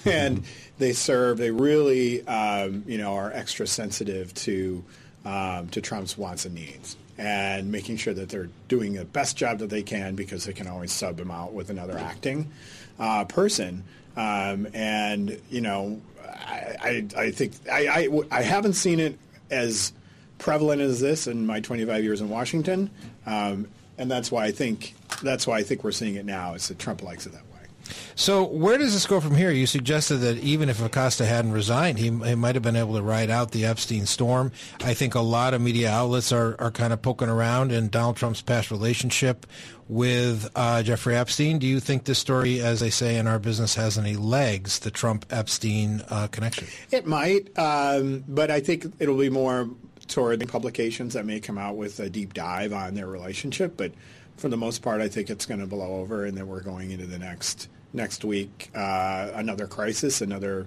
and 0.04 0.44
they 0.78 0.92
serve. 0.92 1.38
They 1.38 1.50
really, 1.50 2.26
um, 2.26 2.84
you 2.86 2.98
know, 2.98 3.14
are 3.14 3.32
extra 3.32 3.66
sensitive 3.66 4.32
to 4.34 4.84
um, 5.24 5.68
to 5.68 5.80
Trump's 5.80 6.16
wants 6.16 6.44
and 6.44 6.54
needs, 6.54 6.96
and 7.18 7.70
making 7.70 7.98
sure 7.98 8.14
that 8.14 8.28
they're 8.28 8.48
doing 8.68 8.94
the 8.94 9.04
best 9.04 9.36
job 9.36 9.58
that 9.58 9.70
they 9.70 9.82
can 9.82 10.14
because 10.14 10.44
they 10.44 10.52
can 10.52 10.66
always 10.66 10.92
sub 10.92 11.16
them 11.16 11.30
out 11.30 11.52
with 11.52 11.70
another 11.70 11.98
acting 11.98 12.50
uh, 12.98 13.24
person. 13.24 13.84
Um, 14.16 14.66
and 14.74 15.40
you 15.50 15.60
know, 15.60 16.00
I, 16.26 16.76
I, 16.82 17.06
I 17.16 17.30
think 17.30 17.52
I, 17.70 17.86
I, 17.88 18.20
I 18.30 18.42
haven't 18.42 18.74
seen 18.74 19.00
it 19.00 19.18
as 19.50 19.92
prevalent 20.38 20.80
as 20.80 21.00
this 21.00 21.26
in 21.26 21.46
my 21.46 21.60
25 21.60 22.02
years 22.02 22.20
in 22.20 22.28
Washington, 22.28 22.90
um, 23.26 23.68
and 23.98 24.10
that's 24.10 24.32
why 24.32 24.46
I 24.46 24.52
think 24.52 24.94
that's 25.22 25.46
why 25.46 25.58
I 25.58 25.62
think 25.62 25.84
we're 25.84 25.92
seeing 25.92 26.14
it 26.14 26.24
now. 26.24 26.54
Is 26.54 26.68
that 26.68 26.78
Trump 26.78 27.02
likes 27.02 27.26
it 27.26 27.32
that 27.32 27.44
way. 27.44 27.49
So 28.14 28.44
where 28.44 28.78
does 28.78 28.92
this 28.92 29.06
go 29.06 29.20
from 29.20 29.34
here? 29.34 29.50
You 29.50 29.66
suggested 29.66 30.16
that 30.18 30.38
even 30.38 30.68
if 30.68 30.82
Acosta 30.82 31.24
hadn't 31.24 31.52
resigned, 31.52 31.98
he, 31.98 32.10
he 32.10 32.34
might 32.34 32.54
have 32.54 32.62
been 32.62 32.76
able 32.76 32.94
to 32.94 33.02
ride 33.02 33.30
out 33.30 33.50
the 33.52 33.64
Epstein 33.64 34.06
storm. 34.06 34.52
I 34.80 34.94
think 34.94 35.14
a 35.14 35.20
lot 35.20 35.54
of 35.54 35.60
media 35.60 35.90
outlets 35.90 36.32
are, 36.32 36.56
are 36.58 36.70
kind 36.70 36.92
of 36.92 37.02
poking 37.02 37.28
around 37.28 37.72
in 37.72 37.88
Donald 37.88 38.16
Trump's 38.16 38.42
past 38.42 38.70
relationship 38.70 39.46
with 39.88 40.48
uh, 40.54 40.82
Jeffrey 40.82 41.16
Epstein. 41.16 41.58
Do 41.58 41.66
you 41.66 41.80
think 41.80 42.04
this 42.04 42.18
story, 42.18 42.60
as 42.60 42.80
they 42.80 42.90
say 42.90 43.16
in 43.16 43.26
our 43.26 43.38
business, 43.38 43.74
has 43.74 43.98
any 43.98 44.14
legs, 44.14 44.78
the 44.78 44.90
Trump-Epstein 44.90 46.02
uh, 46.08 46.28
connection? 46.28 46.68
It 46.90 47.06
might, 47.06 47.58
um, 47.58 48.24
but 48.28 48.50
I 48.50 48.60
think 48.60 48.86
it'll 49.00 49.18
be 49.18 49.30
more 49.30 49.68
toward 50.06 50.46
publications 50.48 51.14
that 51.14 51.24
may 51.24 51.40
come 51.40 51.58
out 51.58 51.76
with 51.76 51.98
a 52.00 52.08
deep 52.08 52.34
dive 52.34 52.72
on 52.72 52.94
their 52.94 53.06
relationship. 53.06 53.76
But 53.76 53.92
for 54.36 54.48
the 54.48 54.56
most 54.56 54.82
part, 54.82 55.00
I 55.00 55.08
think 55.08 55.28
it's 55.28 55.46
going 55.46 55.60
to 55.60 55.66
blow 55.66 56.00
over, 56.00 56.24
and 56.24 56.36
then 56.36 56.46
we're 56.46 56.62
going 56.62 56.90
into 56.92 57.06
the 57.06 57.18
next– 57.18 57.68
next 57.92 58.24
week 58.24 58.70
uh, 58.74 59.30
another 59.34 59.66
crisis, 59.66 60.20
another 60.20 60.66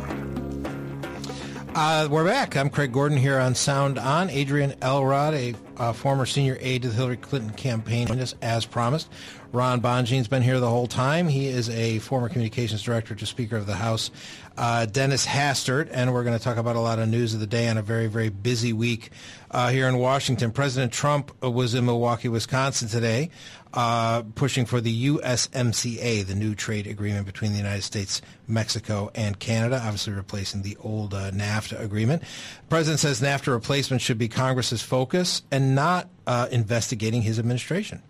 Uh, 1.75 2.07
we're 2.11 2.25
back. 2.25 2.55
I'm 2.55 2.69
Craig 2.69 2.93
Gordon 2.93 3.17
here 3.17 3.39
on 3.39 3.55
Sound 3.55 3.99
On. 3.99 4.29
Adrian 4.29 4.75
Elrod, 4.83 5.33
a 5.33 5.55
uh, 5.77 5.93
former 5.93 6.27
senior 6.27 6.57
aide 6.61 6.83
to 6.83 6.89
the 6.89 6.95
Hillary 6.95 7.17
Clinton 7.17 7.53
campaign, 7.53 8.07
just 8.07 8.37
as 8.43 8.67
promised. 8.67 9.09
Ron 9.53 9.83
Bonjean's 9.83 10.29
been 10.29 10.43
here 10.43 10.61
the 10.61 10.69
whole 10.69 10.87
time. 10.87 11.29
He 11.29 11.47
is 11.47 11.69
a 11.69 11.99
former 11.99 12.31
communications 12.31 12.83
director 12.83 13.15
to 13.15 13.27
Speaker 13.27 13.57
of 13.57 13.67
the 13.67 13.75
House, 13.75 14.11
uh, 14.57 14.87
Dennis 14.87 15.27
Hastert, 15.27 15.91
and 15.93 16.15
we're 16.15 16.25
going 16.25 16.37
to 16.37 16.43
talk 16.43 16.57
about 16.57 16.75
a 16.75 16.81
lot 16.81 16.99
of 16.99 17.09
news 17.09 17.35
of 17.35 17.41
the 17.41 17.47
day 17.47 17.69
on 17.69 17.77
a 17.77 17.83
very, 17.83 18.07
very 18.07 18.31
busy 18.31 18.73
week 18.73 19.11
uh, 19.51 19.69
here 19.69 19.87
in 19.89 19.99
Washington. 19.99 20.53
President 20.53 20.91
Trump 20.91 21.33
was 21.43 21.75
in 21.75 21.85
Milwaukee, 21.85 22.29
Wisconsin 22.29 22.89
today, 22.89 23.29
uh, 23.75 24.23
pushing 24.35 24.65
for 24.65 24.81
the 24.81 25.09
USMCA, 25.09 26.27
the 26.27 26.35
new 26.35 26.55
trade 26.55 26.87
agreement 26.87 27.27
between 27.27 27.53
the 27.53 27.59
United 27.59 27.83
States, 27.83 28.23
Mexico, 28.47 29.11
and 29.15 29.39
Canada, 29.39 29.77
obviously 29.83 30.15
replacing 30.15 30.63
the 30.63 30.79
old 30.81 31.13
uh, 31.13 31.31
NAFTA 31.31 31.79
agreement. 31.79 32.23
The 32.23 32.69
president 32.71 33.01
says 33.01 33.21
NAFTA 33.21 33.53
replacement 33.53 34.01
should 34.01 34.19
be 34.19 34.29
Congress's 34.29 34.83
focus 34.83 35.43
and 35.51 35.62
not 35.63 36.09
uh, 36.27 36.49
investigating 36.51 37.23
his 37.23 37.39
administration. 37.39 38.03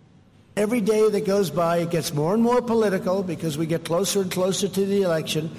Every 0.55 0.81
day 0.81 1.09
that 1.09 1.25
goes 1.25 1.49
by, 1.49 1.77
it 1.77 1.89
gets 1.89 2.13
more 2.13 2.33
and 2.33 2.43
more 2.43 2.61
political 2.61 3.23
because 3.23 3.57
we 3.57 3.65
get 3.65 3.85
closer 3.85 4.21
and 4.21 4.31
closer 4.31 4.67
to 4.67 4.85
the 4.85 5.01
election. 5.01 5.49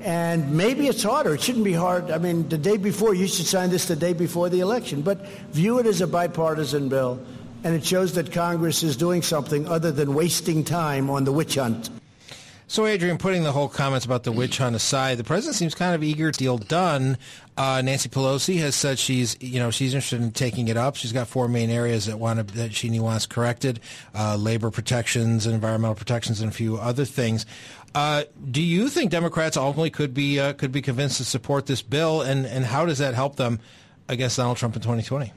And 0.00 0.52
maybe 0.56 0.88
it's 0.88 1.02
harder. 1.02 1.34
It 1.34 1.40
shouldn't 1.40 1.64
be 1.64 1.72
hard. 1.72 2.10
I 2.10 2.18
mean, 2.18 2.48
the 2.48 2.58
day 2.58 2.76
before, 2.76 3.14
you 3.14 3.28
should 3.28 3.46
sign 3.46 3.70
this 3.70 3.86
the 3.86 3.96
day 3.96 4.12
before 4.12 4.48
the 4.50 4.60
election. 4.60 5.00
But 5.00 5.24
view 5.52 5.78
it 5.78 5.86
as 5.86 6.00
a 6.00 6.06
bipartisan 6.06 6.88
bill, 6.88 7.20
and 7.64 7.74
it 7.74 7.84
shows 7.84 8.12
that 8.14 8.32
Congress 8.32 8.82
is 8.82 8.96
doing 8.96 9.22
something 9.22 9.66
other 9.68 9.92
than 9.92 10.12
wasting 10.12 10.64
time 10.64 11.08
on 11.08 11.24
the 11.24 11.32
witch 11.32 11.54
hunt. 11.54 11.88
So, 12.72 12.86
Adrian, 12.86 13.18
putting 13.18 13.42
the 13.42 13.52
whole 13.52 13.68
comments 13.68 14.06
about 14.06 14.22
the 14.22 14.32
witch 14.32 14.56
hunt 14.56 14.74
aside, 14.74 15.18
the 15.18 15.24
president 15.24 15.56
seems 15.56 15.74
kind 15.74 15.94
of 15.94 16.02
eager 16.02 16.32
to 16.32 16.38
deal 16.38 16.56
done. 16.56 17.18
Uh, 17.54 17.82
Nancy 17.84 18.08
Pelosi 18.08 18.60
has 18.60 18.74
said 18.74 18.98
she's, 18.98 19.36
you 19.42 19.58
know, 19.58 19.70
she's 19.70 19.92
interested 19.92 20.22
in 20.22 20.30
taking 20.30 20.68
it 20.68 20.78
up. 20.78 20.96
She's 20.96 21.12
got 21.12 21.28
four 21.28 21.48
main 21.48 21.68
areas 21.68 22.06
that 22.06 22.18
want 22.18 22.54
that 22.54 22.72
she 22.72 22.98
wants 22.98 23.26
corrected: 23.26 23.78
uh, 24.14 24.36
labor 24.36 24.70
protections, 24.70 25.46
environmental 25.46 25.96
protections, 25.96 26.40
and 26.40 26.50
a 26.50 26.54
few 26.54 26.78
other 26.78 27.04
things. 27.04 27.44
Uh, 27.94 28.24
do 28.50 28.62
you 28.62 28.88
think 28.88 29.10
Democrats 29.10 29.58
ultimately 29.58 29.90
could 29.90 30.14
be 30.14 30.40
uh, 30.40 30.54
could 30.54 30.72
be 30.72 30.80
convinced 30.80 31.18
to 31.18 31.26
support 31.26 31.66
this 31.66 31.82
bill, 31.82 32.22
and 32.22 32.46
and 32.46 32.64
how 32.64 32.86
does 32.86 32.96
that 32.96 33.12
help 33.12 33.36
them 33.36 33.60
against 34.08 34.38
Donald 34.38 34.56
Trump 34.56 34.76
in 34.76 34.80
2020? 34.80 35.30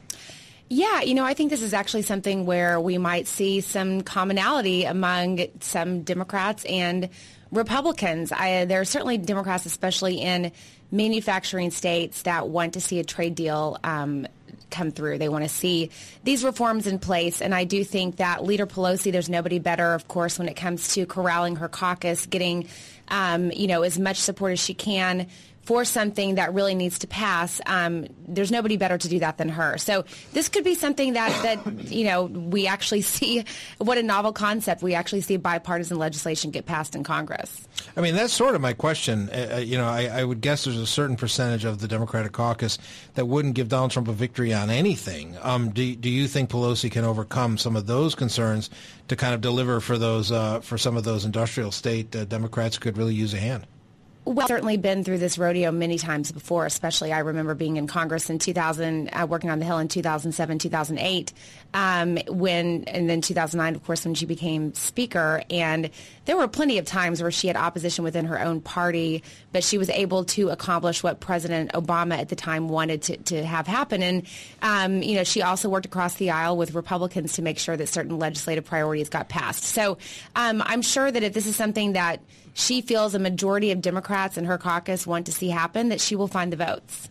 Yeah, 0.68 1.02
you 1.02 1.14
know, 1.14 1.24
I 1.24 1.36
think 1.36 1.52
this 1.52 1.62
is 1.62 1.74
actually 1.74 2.02
something 2.02 2.46
where 2.46 2.82
we 2.82 2.98
might 2.98 3.28
see 3.28 3.62
some 3.62 4.02
commonality 4.02 4.86
among 4.86 5.46
some 5.60 6.02
Democrats 6.02 6.66
and 6.66 7.10
Republicans. 7.52 8.32
I, 8.32 8.66
there 8.66 8.82
are 8.82 8.86
certainly 8.86 9.20
Democrats, 9.20 9.68
especially 9.68 10.22
in 10.22 10.52
manufacturing 10.92 11.70
states, 11.70 12.24
that 12.24 12.48
want 12.50 12.74
to 12.74 12.82
see 12.82 13.00
a 13.00 13.04
trade 13.04 13.36
deal 13.36 13.78
um, 13.84 14.26
come 14.72 14.90
through. 14.90 15.20
They 15.20 15.30
want 15.30 15.44
to 15.44 15.50
see 15.50 15.92
these 16.24 16.44
reforms 16.44 16.88
in 16.88 16.98
place. 16.98 17.42
And 17.42 17.54
I 17.54 17.64
do 17.64 17.84
think 17.84 18.18
that 18.18 18.44
Leader 18.44 18.66
Pelosi, 18.66 19.12
there's 19.12 19.30
nobody 19.30 19.60
better, 19.60 19.94
of 19.94 20.08
course, 20.08 20.40
when 20.40 20.50
it 20.50 20.56
comes 20.56 20.96
to 20.96 21.06
corralling 21.06 21.58
her 21.58 21.70
caucus, 21.70 22.26
getting, 22.26 22.68
um, 23.10 23.52
you 23.52 23.68
know, 23.68 23.84
as 23.84 24.00
much 24.00 24.18
support 24.18 24.54
as 24.54 24.60
she 24.60 24.74
can 24.74 25.28
for 25.66 25.84
something 25.84 26.36
that 26.36 26.54
really 26.54 26.76
needs 26.76 27.00
to 27.00 27.08
pass, 27.08 27.60
um, 27.66 28.08
there's 28.28 28.52
nobody 28.52 28.78
better 28.78 28.98
to 28.98 29.10
do 29.10 29.20
that 29.20 29.38
than 29.38 29.50
her. 29.50 29.78
So 29.78 30.06
this 30.32 30.48
could 30.48 30.64
be 30.64 30.76
something 30.76 31.14
that, 31.14 31.44
that 31.44 31.92
you 31.92 32.06
know 32.06 32.26
we 32.26 32.68
actually 32.68 33.02
see 33.16 33.44
what 33.80 33.98
a 33.98 34.04
novel 34.04 34.32
concept. 34.32 34.84
We 34.84 34.94
actually 34.94 35.22
see 35.22 35.38
bipartisan 35.38 35.98
legislation 35.98 36.52
get 36.52 36.66
passed 36.66 36.96
in 36.96 37.04
Congress. 37.04 37.68
I 37.98 38.02
mean, 38.02 38.16
that's 38.16 38.34
sort 38.34 38.56
of 38.56 38.62
my 38.62 38.74
question. 38.74 39.30
Uh, 39.30 39.56
uh, 39.56 39.58
you 39.58 39.78
know, 39.78 39.88
I, 39.88 40.06
I, 40.06 40.24
would 40.24 40.42
guess 40.42 40.66
there's 40.66 40.78
a 40.78 40.86
certain 40.86 41.16
percentage 41.16 41.66
of 41.66 41.80
the 41.80 41.88
Democratic 41.88 42.32
caucus 42.32 42.78
that 43.16 43.26
wouldn't 43.26 43.56
give 43.56 43.70
Donald 43.70 43.92
Trump 43.92 44.08
a 44.08 44.14
victory 44.14 44.54
on 44.54 44.70
anything. 44.70 45.38
Um, 45.42 45.70
do, 45.70 45.96
do 45.96 46.10
you 46.10 46.28
think 46.28 46.50
Pelosi 46.50 46.92
can 46.92 47.06
overcome 47.06 47.58
some 47.58 47.76
of 47.76 47.88
those 47.88 48.16
concerns 48.16 48.70
to 49.08 49.16
kind 49.16 49.34
of 49.34 49.42
deliver 49.42 49.80
for 49.80 49.98
those 49.98 50.32
uh, 50.32 50.60
for 50.62 50.78
some 50.78 50.98
of 50.98 51.04
those 51.04 51.26
industrial 51.26 51.72
state 51.72 52.16
uh, 52.16 52.26
Democrats 52.26 52.78
could 52.78 52.98
really 52.98 53.16
use 53.16 53.34
a 53.34 53.40
hand? 53.40 53.66
Well, 54.26 54.48
certainly 54.48 54.78
been 54.78 55.04
through 55.04 55.20
this 55.20 55.38
rodeo 55.38 55.72
many 55.72 56.00
times 56.00 56.32
before, 56.32 56.66
especially 56.66 57.14
I 57.14 57.20
remember 57.20 57.54
being 57.54 57.78
in 57.78 57.86
Congress 57.86 58.28
in 58.32 58.40
2000, 58.40 59.10
uh, 59.10 59.28
working 59.30 59.52
on 59.52 59.60
the 59.60 59.66
Hill 59.66 59.78
in 59.78 59.88
2007, 59.88 60.58
2008, 60.58 61.32
um, 61.76 62.18
when, 62.30 62.86
and 62.86 63.08
then 63.08 63.22
2009, 63.22 63.76
of 63.76 63.84
course, 63.84 64.04
when 64.04 64.16
she 64.16 64.26
became 64.26 64.74
Speaker. 64.74 65.44
And 65.52 65.92
there 66.26 66.38
were 66.38 66.48
plenty 66.48 66.80
of 66.80 66.86
times 66.86 67.22
where 67.22 67.30
she 67.30 67.46
had 67.46 67.56
opposition 67.56 68.04
within 68.04 68.26
her 68.26 68.42
own 68.42 68.62
party, 68.62 69.22
but 69.52 69.64
she 69.64 69.78
was 69.78 69.92
able 69.92 70.26
to 70.26 70.50
accomplish 70.50 71.04
what 71.04 71.20
President 71.20 71.74
Obama 71.74 72.18
at 72.18 72.30
the 72.30 72.36
time 72.36 72.68
wanted 72.68 73.04
to, 73.04 73.18
to 73.18 73.46
have 73.46 73.68
happen. 73.68 74.02
And, 74.02 74.26
um, 74.64 75.04
you 75.04 75.14
know, 75.14 75.24
she 75.24 75.44
also 75.44 75.70
worked 75.70 75.86
across 75.86 76.16
the 76.16 76.32
aisle 76.32 76.58
with 76.58 76.74
Republicans 76.74 77.34
to 77.34 77.44
make 77.44 77.60
sure 77.60 77.78
that 77.78 77.90
certain 77.90 78.18
legislative 78.18 78.66
priorities 78.66 79.10
got 79.10 79.30
passed. 79.30 79.66
So 79.66 80.00
um, 80.36 80.64
I'm 80.66 80.82
sure 80.82 81.12
that 81.12 81.22
if 81.22 81.34
this 81.34 81.46
is 81.46 81.56
something 81.56 81.94
that 81.94 82.22
she 82.56 82.82
feels 82.82 83.14
a 83.14 83.20
majority 83.20 83.70
of 83.72 83.82
Democrats 83.82 84.38
in 84.38 84.46
her 84.46 84.58
caucus 84.58 85.06
want 85.06 85.28
to 85.28 85.32
see 85.32 85.50
happen, 85.50 85.90
that 85.90 86.02
she 86.02 86.16
will 86.16 86.30
find 86.30 86.52
the 86.52 86.58
votes. 86.58 87.10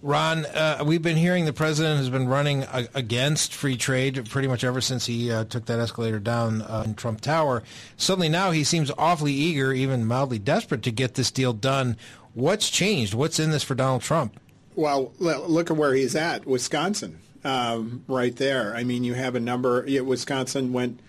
Ron, 0.00 0.46
uh, 0.46 0.82
we've 0.86 1.02
been 1.02 1.16
hearing 1.16 1.44
the 1.44 1.52
president 1.52 1.98
has 1.98 2.08
been 2.08 2.26
running 2.26 2.62
a- 2.62 2.88
against 2.94 3.52
free 3.52 3.76
trade 3.76 4.30
pretty 4.30 4.48
much 4.48 4.64
ever 4.64 4.80
since 4.80 5.04
he 5.04 5.30
uh, 5.30 5.44
took 5.44 5.66
that 5.66 5.78
escalator 5.78 6.18
down 6.18 6.62
uh, 6.62 6.84
in 6.86 6.94
Trump 6.94 7.20
Tower. 7.20 7.62
Suddenly 7.98 8.30
now 8.30 8.52
he 8.52 8.64
seems 8.64 8.90
awfully 8.96 9.32
eager, 9.32 9.72
even 9.74 10.06
mildly 10.06 10.38
desperate, 10.38 10.82
to 10.84 10.90
get 10.90 11.14
this 11.14 11.30
deal 11.30 11.52
done. 11.52 11.98
What's 12.32 12.70
changed? 12.70 13.12
What's 13.12 13.38
in 13.38 13.50
this 13.50 13.64
for 13.64 13.74
Donald 13.74 14.02
Trump? 14.02 14.38
Well, 14.76 15.12
look 15.18 15.70
at 15.70 15.76
where 15.76 15.92
he's 15.92 16.14
at, 16.14 16.46
Wisconsin, 16.46 17.18
um, 17.44 18.04
right 18.08 18.34
there. 18.36 18.74
I 18.74 18.84
mean, 18.84 19.04
you 19.04 19.14
have 19.14 19.34
a 19.34 19.40
number. 19.40 19.84
Yeah, 19.86 20.00
Wisconsin 20.00 20.72
went 20.72 21.00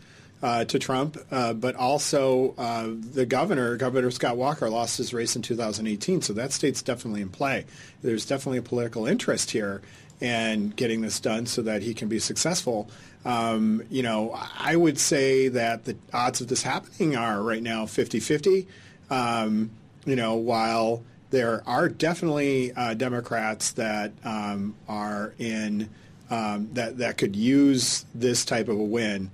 uh, 0.41 0.65
to 0.65 0.79
Trump, 0.79 1.17
uh, 1.31 1.53
but 1.53 1.75
also 1.75 2.55
uh, 2.57 2.88
the 2.89 3.25
governor, 3.25 3.75
Governor 3.77 4.12
Scott 4.12 4.38
Walker, 4.38 4.69
lost 4.69 4.98
his 4.98 5.13
race 5.13 5.36
in 5.36 5.41
2018. 5.41 6.21
So 6.21 6.33
that 6.33 6.51
state's 6.51 6.81
definitely 6.81 7.21
in 7.21 7.29
play. 7.29 7.65
There's 8.01 8.25
definitely 8.25 8.57
a 8.57 8.63
political 8.63 9.05
interest 9.05 9.51
here 9.51 9.81
in 10.19 10.69
getting 10.69 11.01
this 11.01 11.19
done 11.19 11.45
so 11.45 11.62
that 11.63 11.81
he 11.81 11.93
can 11.93 12.07
be 12.07 12.19
successful. 12.19 12.89
Um, 13.25 13.83
you 13.89 14.03
know, 14.03 14.38
I 14.57 14.75
would 14.75 15.00
say 15.00 15.48
that 15.50 15.86
the 15.86 15.95
odds 16.13 16.41
of 16.41 16.48
this 16.48 16.63
happening 16.63 17.15
are 17.15 17.41
right 17.41 17.62
now 17.62 17.86
50-50. 17.86 18.65
Um, 19.10 19.71
you 20.05 20.15
know, 20.15 20.36
while 20.36 21.03
there 21.29 21.63
are 21.67 21.88
definitely 21.89 22.71
uh, 22.74 22.93
Democrats 22.93 23.74
that 23.74 24.12
um, 24.24 24.75
are 24.88 25.33
in 25.38 25.89
um, 26.29 26.69
that 26.74 27.00
that 27.00 27.17
could 27.17 27.36
use 27.36 28.05
this 28.15 28.45
type 28.45 28.69
of 28.69 28.79
a 28.79 28.83
win. 28.83 29.29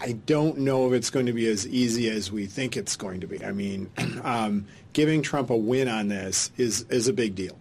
I 0.00 0.12
don't 0.12 0.58
know 0.58 0.86
if 0.86 0.92
it's 0.92 1.10
going 1.10 1.26
to 1.26 1.32
be 1.32 1.48
as 1.48 1.66
easy 1.66 2.08
as 2.08 2.30
we 2.30 2.46
think 2.46 2.76
it's 2.76 2.96
going 2.96 3.20
to 3.20 3.26
be. 3.26 3.44
I 3.44 3.52
mean, 3.52 3.90
um, 4.22 4.66
giving 4.92 5.22
Trump 5.22 5.50
a 5.50 5.56
win 5.56 5.88
on 5.88 6.08
this 6.08 6.50
is 6.56 6.82
is 6.88 7.08
a 7.08 7.12
big 7.12 7.34
deal. 7.34 7.58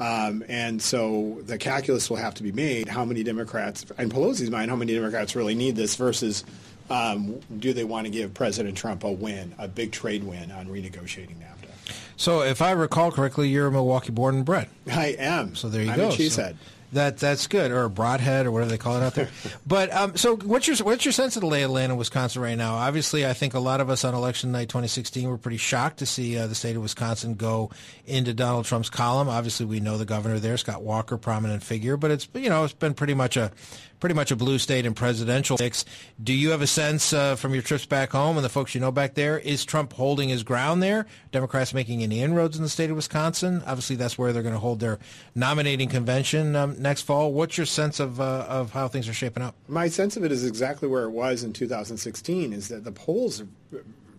Um, 0.00 0.44
and 0.48 0.80
so 0.80 1.38
the 1.46 1.58
calculus 1.58 2.08
will 2.08 2.18
have 2.18 2.34
to 2.34 2.42
be 2.42 2.52
made. 2.52 2.88
How 2.88 3.04
many 3.04 3.24
Democrats, 3.24 3.84
in 3.98 4.10
Pelosi's 4.10 4.50
mind, 4.50 4.70
how 4.70 4.76
many 4.76 4.94
Democrats 4.94 5.34
really 5.34 5.56
need 5.56 5.74
this 5.74 5.96
versus 5.96 6.44
um, 6.88 7.40
do 7.58 7.72
they 7.72 7.84
want 7.84 8.06
to 8.06 8.10
give 8.10 8.32
President 8.32 8.76
Trump 8.76 9.02
a 9.02 9.10
win, 9.10 9.54
a 9.58 9.66
big 9.66 9.90
trade 9.90 10.22
win 10.22 10.52
on 10.52 10.66
renegotiating 10.68 11.36
NAFTA? 11.38 11.94
So 12.16 12.42
if 12.42 12.62
I 12.62 12.72
recall 12.72 13.10
correctly, 13.10 13.48
you're 13.48 13.66
a 13.66 13.72
Milwaukee 13.72 14.12
born 14.12 14.36
and 14.36 14.44
bred. 14.44 14.68
I 14.90 15.16
am. 15.18 15.56
So 15.56 15.68
there 15.68 15.82
you 15.82 15.90
I'm 15.90 15.96
go. 15.96 16.08
A 16.08 16.12
cheesehead. 16.12 16.52
So 16.52 16.56
that 16.92 17.18
that's 17.18 17.46
good, 17.46 17.70
or 17.70 17.84
a 17.84 17.90
broadhead, 17.90 18.46
or 18.46 18.50
whatever 18.50 18.70
they 18.70 18.78
call 18.78 18.96
it 18.96 19.02
out 19.02 19.14
there. 19.14 19.28
but 19.66 19.92
um, 19.92 20.16
so, 20.16 20.36
what's 20.36 20.66
your 20.66 20.76
what's 20.78 21.04
your 21.04 21.12
sense 21.12 21.36
of 21.36 21.40
the 21.42 21.46
lay 21.46 21.62
of 21.62 21.68
the 21.68 21.74
land 21.74 21.92
in 21.92 21.98
Wisconsin 21.98 22.42
right 22.42 22.56
now? 22.56 22.76
Obviously, 22.76 23.26
I 23.26 23.32
think 23.32 23.54
a 23.54 23.60
lot 23.60 23.80
of 23.80 23.90
us 23.90 24.04
on 24.04 24.14
election 24.14 24.52
night 24.52 24.68
2016 24.68 25.28
were 25.28 25.38
pretty 25.38 25.58
shocked 25.58 25.98
to 25.98 26.06
see 26.06 26.38
uh, 26.38 26.46
the 26.46 26.54
state 26.54 26.76
of 26.76 26.82
Wisconsin 26.82 27.34
go 27.34 27.70
into 28.06 28.32
Donald 28.32 28.64
Trump's 28.64 28.90
column. 28.90 29.28
Obviously, 29.28 29.66
we 29.66 29.80
know 29.80 29.98
the 29.98 30.04
governor 30.04 30.38
there, 30.38 30.56
Scott 30.56 30.82
Walker, 30.82 31.16
prominent 31.16 31.62
figure, 31.62 31.96
but 31.96 32.10
it's 32.10 32.28
you 32.34 32.48
know 32.48 32.64
it's 32.64 32.72
been 32.72 32.94
pretty 32.94 33.14
much 33.14 33.36
a 33.36 33.52
pretty 34.00 34.14
much 34.14 34.30
a 34.30 34.36
blue 34.36 34.58
state 34.58 34.86
in 34.86 34.94
presidential 34.94 35.56
politics. 35.56 35.84
Do 36.22 36.32
you 36.32 36.50
have 36.50 36.62
a 36.62 36.66
sense 36.66 37.12
uh, 37.12 37.36
from 37.36 37.52
your 37.52 37.62
trips 37.62 37.86
back 37.86 38.10
home 38.10 38.36
and 38.36 38.44
the 38.44 38.48
folks 38.48 38.74
you 38.74 38.80
know 38.80 38.92
back 38.92 39.14
there? 39.14 39.38
Is 39.38 39.64
Trump 39.64 39.92
holding 39.92 40.28
his 40.28 40.42
ground 40.42 40.82
there? 40.82 41.06
Democrats 41.32 41.74
making 41.74 42.02
any 42.02 42.20
inroads 42.20 42.56
in 42.56 42.62
the 42.62 42.68
state 42.68 42.90
of 42.90 42.96
Wisconsin? 42.96 43.62
Obviously, 43.66 43.96
that's 43.96 44.16
where 44.16 44.32
they're 44.32 44.42
going 44.42 44.54
to 44.54 44.60
hold 44.60 44.80
their 44.80 44.98
nominating 45.34 45.88
convention 45.88 46.54
um, 46.56 46.80
next 46.80 47.02
fall. 47.02 47.32
What's 47.32 47.56
your 47.56 47.66
sense 47.66 48.00
of 48.00 48.20
uh, 48.20 48.46
of 48.48 48.72
how 48.72 48.88
things 48.88 49.08
are 49.08 49.14
shaping 49.14 49.42
up? 49.42 49.54
My 49.68 49.88
sense 49.88 50.16
of 50.16 50.24
it 50.24 50.32
is 50.32 50.44
exactly 50.44 50.88
where 50.88 51.04
it 51.04 51.10
was 51.10 51.42
in 51.42 51.52
2016. 51.52 52.52
Is 52.52 52.68
that 52.68 52.84
the 52.84 52.92
polls 52.92 53.42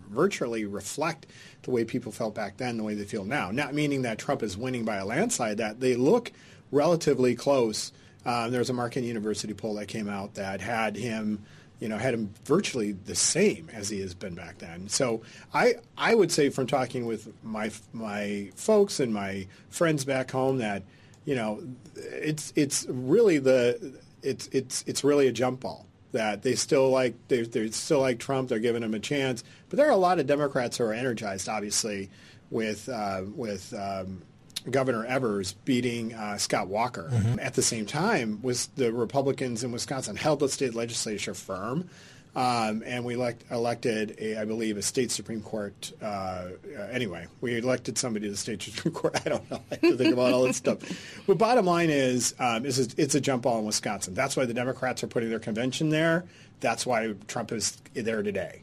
virtually 0.09 0.65
reflect 0.65 1.27
the 1.63 1.71
way 1.71 1.86
people 1.86 2.12
felt 2.12 2.33
back 2.33 2.57
then, 2.57 2.77
the 2.77 2.83
way 2.83 2.95
they 2.95 3.03
feel 3.03 3.25
now. 3.25 3.51
Not 3.51 3.74
meaning 3.74 4.01
that 4.01 4.17
Trump 4.17 4.41
is 4.41 4.57
winning 4.57 4.83
by 4.83 4.98
a 4.98 5.05
landslide. 5.05 5.57
That 5.57 5.79
they 5.79 5.95
look 5.95 6.31
relatively 6.71 7.36
close 7.36 7.91
um, 8.25 8.51
there 8.51 8.59
was 8.59 8.69
a 8.69 8.73
Marquette 8.73 9.03
University 9.03 9.53
poll 9.53 9.75
that 9.75 9.88
came 9.88 10.09
out 10.09 10.35
that 10.35 10.61
had 10.61 10.95
him, 10.95 11.43
you 11.79 11.88
know, 11.88 11.97
had 11.97 12.13
him 12.13 12.33
virtually 12.45 12.91
the 12.91 13.15
same 13.15 13.69
as 13.73 13.89
he 13.89 14.01
has 14.01 14.13
been 14.13 14.35
back 14.35 14.57
then. 14.57 14.89
So 14.89 15.21
I 15.53 15.75
I 15.97 16.15
would 16.15 16.31
say 16.31 16.49
from 16.49 16.67
talking 16.67 17.05
with 17.05 17.31
my 17.43 17.71
my 17.93 18.51
folks 18.55 18.99
and 18.99 19.13
my 19.13 19.47
friends 19.69 20.05
back 20.05 20.31
home 20.31 20.57
that 20.57 20.83
you 21.25 21.35
know 21.35 21.61
it's 21.95 22.51
it's 22.55 22.85
really 22.89 23.38
the 23.38 23.99
it's 24.21 24.47
it's 24.51 24.83
it's 24.85 25.03
really 25.03 25.27
a 25.27 25.31
jump 25.31 25.61
ball 25.61 25.85
that 26.11 26.41
they 26.41 26.55
still 26.55 26.89
like 26.89 27.15
they 27.27 27.43
they 27.43 27.69
still 27.71 28.01
like 28.01 28.19
Trump. 28.19 28.49
They're 28.49 28.59
giving 28.59 28.83
him 28.83 28.93
a 28.93 28.99
chance, 28.99 29.43
but 29.69 29.77
there 29.77 29.88
are 29.88 29.91
a 29.91 29.97
lot 29.97 30.19
of 30.19 30.27
Democrats 30.27 30.77
who 30.77 30.85
are 30.85 30.93
energized, 30.93 31.47
obviously, 31.47 32.09
with 32.49 32.89
uh, 32.89 33.23
with. 33.35 33.73
Um, 33.73 34.23
Governor 34.70 35.06
Evers 35.06 35.54
beating 35.66 36.13
uh, 36.13 36.38
Scott 36.38 36.68
Walker. 36.68 37.10
Mm-hmm. 37.12 37.39
At 37.39 37.54
the 37.54 37.62
same 37.62 37.86
time, 37.86 38.42
was 38.42 38.68
the 38.75 38.92
Republicans 38.92 39.63
in 39.63 39.72
Wisconsin 39.72 40.16
held 40.16 40.39
the 40.39 40.50
state 40.50 40.75
legislature 40.75 41.34
firm. 41.34 41.89
Um, 42.36 42.84
and 42.86 43.04
we 43.04 43.16
elect, 43.16 43.44
elected, 43.50 44.16
a, 44.20 44.39
I 44.39 44.46
believe, 44.46 44.78
a 44.78 44.82
state 44.82 45.12
Supreme 45.12 45.42
Court. 45.42 45.92
Uh, 46.01 46.06
uh, 46.06 46.82
anyway, 46.92 47.28
we 47.42 47.58
elected 47.58 47.98
somebody 47.98 48.28
to 48.28 48.32
the 48.32 48.38
state 48.38 48.62
Supreme 48.62 48.94
Court. 48.94 49.20
I 49.25 49.30
don't 49.30 49.50
know. 49.50 49.62
I 49.72 49.75
have 49.75 49.82
to 49.82 49.98
think 49.98 50.13
about 50.13 50.32
all 50.32 50.44
this 50.44 50.58
stuff. 50.58 50.78
But 51.25 51.38
bottom 51.38 51.66
line 51.66 51.89
is, 51.89 52.36
um, 52.39 52.66
is 52.66 52.78
it's 52.98 53.16
a 53.16 53.22
jump 53.22 53.44
ball 53.44 53.60
in 53.60 53.66
Wisconsin. 53.66 54.13
That's 54.13 54.38
why 54.38 54.46
the 54.46 54.54
Democrats 54.54 55.04
are 55.04 55.08
putting 55.08 55.30
their 55.30 55.39
convention 55.39 55.89
there. 55.89 56.25
That's 56.60 56.86
why 56.86 57.13
Trump 57.28 57.51
is 57.51 57.78
there 57.94 58.22
today. 58.22 58.62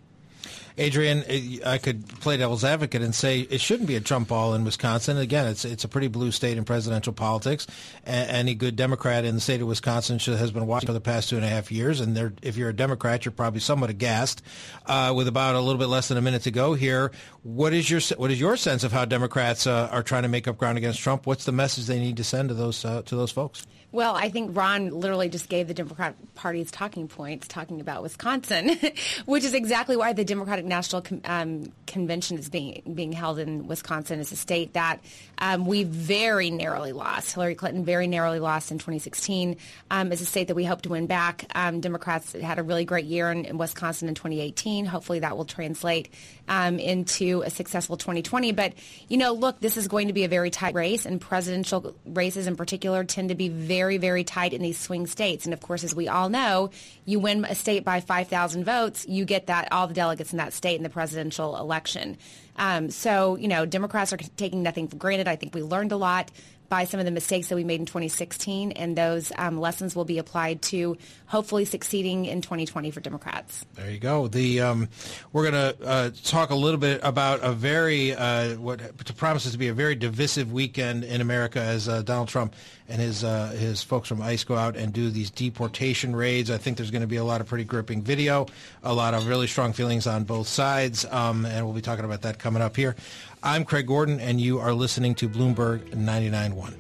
Adrian, 0.78 1.24
I 1.64 1.78
could 1.78 2.06
play 2.20 2.36
devil's 2.36 2.64
advocate 2.64 3.02
and 3.02 3.14
say 3.14 3.40
it 3.40 3.60
shouldn't 3.60 3.88
be 3.88 3.96
a 3.96 4.00
Trump 4.00 4.28
ball 4.28 4.54
in 4.54 4.64
Wisconsin. 4.64 5.16
Again, 5.16 5.46
it's 5.46 5.64
it's 5.64 5.84
a 5.84 5.88
pretty 5.88 6.08
blue 6.08 6.30
state 6.30 6.58
in 6.58 6.64
presidential 6.64 7.12
politics. 7.12 7.66
any 8.04 8.54
good 8.54 8.76
Democrat 8.76 9.24
in 9.24 9.34
the 9.34 9.40
state 9.40 9.60
of 9.60 9.68
Wisconsin 9.68 10.18
should, 10.18 10.38
has 10.38 10.50
been 10.50 10.66
watching 10.66 10.86
for 10.86 10.92
the 10.92 11.00
past 11.00 11.30
two 11.30 11.36
and 11.36 11.44
a 11.44 11.48
half 11.48 11.72
years. 11.72 12.00
And 12.00 12.38
if 12.42 12.56
you're 12.56 12.70
a 12.70 12.76
Democrat, 12.76 13.24
you're 13.24 13.32
probably 13.32 13.60
somewhat 13.60 13.90
aghast. 13.90 14.42
Uh, 14.84 15.12
with 15.16 15.28
about 15.28 15.54
a 15.54 15.60
little 15.60 15.78
bit 15.78 15.88
less 15.88 16.08
than 16.08 16.18
a 16.18 16.22
minute 16.22 16.42
to 16.42 16.50
go 16.50 16.74
here, 16.74 17.10
what 17.42 17.72
is 17.72 17.90
your 17.90 18.00
what 18.18 18.30
is 18.30 18.40
your 18.40 18.56
sense 18.56 18.84
of 18.84 18.92
how 18.92 19.04
Democrats 19.04 19.66
uh, 19.66 19.88
are 19.90 20.02
trying 20.02 20.22
to 20.22 20.28
make 20.28 20.46
up 20.46 20.58
ground 20.58 20.78
against 20.78 21.00
Trump? 21.00 21.26
What's 21.26 21.44
the 21.44 21.52
message 21.52 21.86
they 21.86 22.00
need 22.00 22.16
to 22.18 22.24
send 22.24 22.48
to 22.50 22.54
those 22.54 22.84
uh, 22.84 23.02
to 23.02 23.16
those 23.16 23.30
folks? 23.30 23.66
Well, 23.92 24.14
I 24.14 24.28
think 24.28 24.56
Ron 24.56 24.90
literally 24.90 25.28
just 25.28 25.48
gave 25.48 25.68
the 25.68 25.74
Democrat 25.74 26.16
Party's 26.34 26.70
talking 26.70 27.08
points 27.08 27.48
talking 27.48 27.80
about 27.80 28.02
Wisconsin, 28.02 28.76
which 29.26 29.44
is 29.44 29.54
exactly 29.54 29.96
why 29.96 30.12
the 30.12 30.24
Democratic 30.24 30.64
National 30.64 31.04
um, 31.24 31.72
Convention 31.86 32.36
is 32.36 32.48
being 32.48 32.82
being 32.94 33.12
held 33.12 33.38
in 33.38 33.66
Wisconsin. 33.68 34.20
It's 34.20 34.32
a 34.32 34.36
state 34.36 34.74
that 34.74 35.00
um, 35.38 35.66
we 35.66 35.84
very 35.84 36.50
narrowly 36.50 36.92
lost. 36.92 37.32
Hillary 37.34 37.54
Clinton 37.54 37.84
very 37.84 38.06
narrowly 38.06 38.40
lost 38.40 38.70
in 38.70 38.78
2016. 38.78 39.56
Um, 39.90 40.12
it's 40.12 40.20
a 40.20 40.26
state 40.26 40.48
that 40.48 40.54
we 40.54 40.64
hope 40.64 40.82
to 40.82 40.88
win 40.90 41.06
back. 41.06 41.46
Um, 41.54 41.80
Democrats 41.80 42.32
had 42.32 42.58
a 42.58 42.62
really 42.62 42.84
great 42.84 43.04
year 43.04 43.30
in, 43.30 43.44
in, 43.44 43.58
Wisconsin 43.58 44.08
in 44.08 44.14
2018. 44.14 44.86
Hopefully 44.86 45.20
that 45.20 45.36
will 45.36 45.44
translate 45.44 46.08
um, 46.48 46.78
into 46.78 47.42
a 47.42 47.50
successful 47.50 47.96
2020. 47.96 48.52
But, 48.52 48.74
you 49.08 49.16
know, 49.16 49.32
look, 49.32 49.60
this 49.60 49.76
is 49.76 49.88
going 49.88 50.08
to 50.08 50.12
be 50.12 50.24
a 50.24 50.28
very 50.28 50.50
tight 50.50 50.74
race, 50.74 51.06
and 51.06 51.20
presidential 51.20 51.94
races 52.04 52.46
in 52.46 52.56
particular 52.56 53.04
tend 53.04 53.28
to 53.28 53.34
be 53.34 53.48
very, 53.76 53.98
very 53.98 54.24
tight 54.24 54.54
in 54.54 54.62
these 54.62 54.78
swing 54.78 55.06
states. 55.06 55.44
And 55.44 55.52
of 55.52 55.60
course, 55.60 55.84
as 55.84 55.94
we 55.94 56.08
all 56.08 56.30
know, 56.30 56.70
you 57.04 57.18
win 57.20 57.44
a 57.44 57.54
state 57.54 57.84
by 57.84 58.00
5,000 58.00 58.64
votes, 58.64 59.06
you 59.06 59.26
get 59.26 59.48
that 59.48 59.70
all 59.70 59.86
the 59.86 59.92
delegates 59.92 60.32
in 60.32 60.38
that 60.38 60.54
state 60.54 60.76
in 60.76 60.82
the 60.82 60.88
presidential 60.88 61.58
election. 61.58 62.16
Um, 62.56 62.88
so, 62.88 63.36
you 63.36 63.48
know, 63.48 63.66
Democrats 63.66 64.14
are 64.14 64.16
taking 64.16 64.62
nothing 64.62 64.88
for 64.88 64.96
granted. 64.96 65.28
I 65.28 65.36
think 65.36 65.54
we 65.54 65.62
learned 65.62 65.92
a 65.92 65.98
lot 65.98 66.30
by 66.68 66.84
some 66.84 67.00
of 67.00 67.06
the 67.06 67.12
mistakes 67.12 67.48
that 67.48 67.56
we 67.56 67.64
made 67.64 67.80
in 67.80 67.86
2016, 67.86 68.72
and 68.72 68.96
those 68.96 69.32
um, 69.38 69.60
lessons 69.60 69.94
will 69.94 70.04
be 70.04 70.18
applied 70.18 70.62
to 70.62 70.96
hopefully 71.26 71.64
succeeding 71.64 72.24
in 72.24 72.40
2020 72.40 72.90
for 72.90 73.00
Democrats. 73.00 73.64
There 73.74 73.90
you 73.90 73.98
go. 73.98 74.28
The 74.28 74.60
um, 74.62 74.88
we're 75.32 75.50
going 75.50 75.74
to 75.74 75.86
uh, 75.86 76.10
talk 76.24 76.50
a 76.50 76.54
little 76.54 76.80
bit 76.80 77.00
about 77.02 77.40
a 77.42 77.52
very 77.52 78.14
uh, 78.14 78.56
what 78.56 78.80
promises 79.16 79.52
to 79.52 79.58
be 79.58 79.68
a 79.68 79.74
very 79.74 79.94
divisive 79.94 80.52
weekend 80.52 81.04
in 81.04 81.20
America 81.20 81.60
as 81.60 81.88
uh, 81.88 82.02
Donald 82.02 82.28
Trump 82.28 82.54
and 82.88 83.00
his 83.00 83.24
uh, 83.24 83.48
his 83.48 83.82
folks 83.82 84.08
from 84.08 84.22
ICE 84.22 84.42
go 84.44 84.54
out 84.56 84.76
and 84.76 84.92
do 84.92 85.10
these 85.10 85.30
deportation 85.30 86.14
raids. 86.14 86.50
I 86.50 86.58
think 86.58 86.76
there's 86.76 86.90
going 86.90 87.02
to 87.02 87.06
be 87.06 87.16
a 87.16 87.24
lot 87.24 87.40
of 87.40 87.46
pretty 87.46 87.64
gripping 87.64 88.02
video, 88.02 88.46
a 88.82 88.94
lot 88.94 89.14
of 89.14 89.26
really 89.26 89.46
strong 89.46 89.72
feelings 89.72 90.06
on 90.06 90.24
both 90.24 90.48
sides, 90.48 91.04
um, 91.06 91.46
and 91.46 91.64
we'll 91.64 91.74
be 91.74 91.82
talking 91.82 92.04
about 92.04 92.22
that 92.22 92.38
coming 92.38 92.62
up 92.62 92.76
here. 92.76 92.96
I'm 93.42 93.64
Craig 93.64 93.86
Gordon, 93.86 94.20
and 94.20 94.40
you 94.40 94.58
are 94.58 94.72
listening 94.72 95.14
to 95.16 95.28
Bloomberg 95.28 95.80
99.1. 95.90 96.74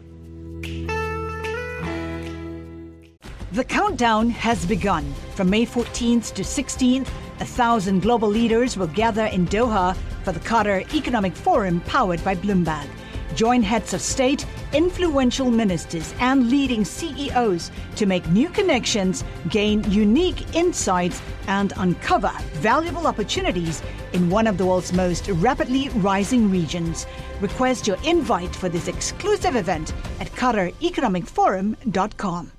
The 3.52 3.64
countdown 3.64 4.28
has 4.30 4.66
begun. 4.66 5.14
From 5.34 5.48
May 5.48 5.64
14th 5.64 6.34
to 6.34 6.42
16th, 6.42 7.08
a 7.40 7.44
thousand 7.44 8.00
global 8.00 8.28
leaders 8.28 8.76
will 8.76 8.88
gather 8.88 9.26
in 9.26 9.46
Doha 9.46 9.96
for 10.24 10.32
the 10.32 10.40
Qatar 10.40 10.92
Economic 10.94 11.34
Forum 11.34 11.80
powered 11.82 12.22
by 12.24 12.34
Bloomberg. 12.34 12.88
Join 13.34 13.62
heads 13.62 13.94
of 13.94 14.00
state, 14.00 14.44
influential 14.76 15.50
ministers, 15.50 16.14
and 16.20 16.50
leading 16.50 16.84
CEOs 16.84 17.70
to 17.96 18.04
make 18.04 18.28
new 18.28 18.50
connections, 18.50 19.24
gain 19.48 19.82
unique 19.90 20.54
insights, 20.54 21.22
and 21.46 21.72
uncover 21.78 22.30
valuable 22.54 23.06
opportunities 23.06 23.82
in 24.12 24.28
one 24.28 24.46
of 24.46 24.58
the 24.58 24.66
world's 24.66 24.92
most 24.92 25.28
rapidly 25.28 25.88
rising 25.88 26.50
regions. 26.50 27.06
Request 27.40 27.86
your 27.86 27.96
invite 28.04 28.54
for 28.54 28.68
this 28.68 28.86
exclusive 28.86 29.56
event 29.56 29.94
at 30.20 30.30
QatarEconomicForum.com. 30.32 32.52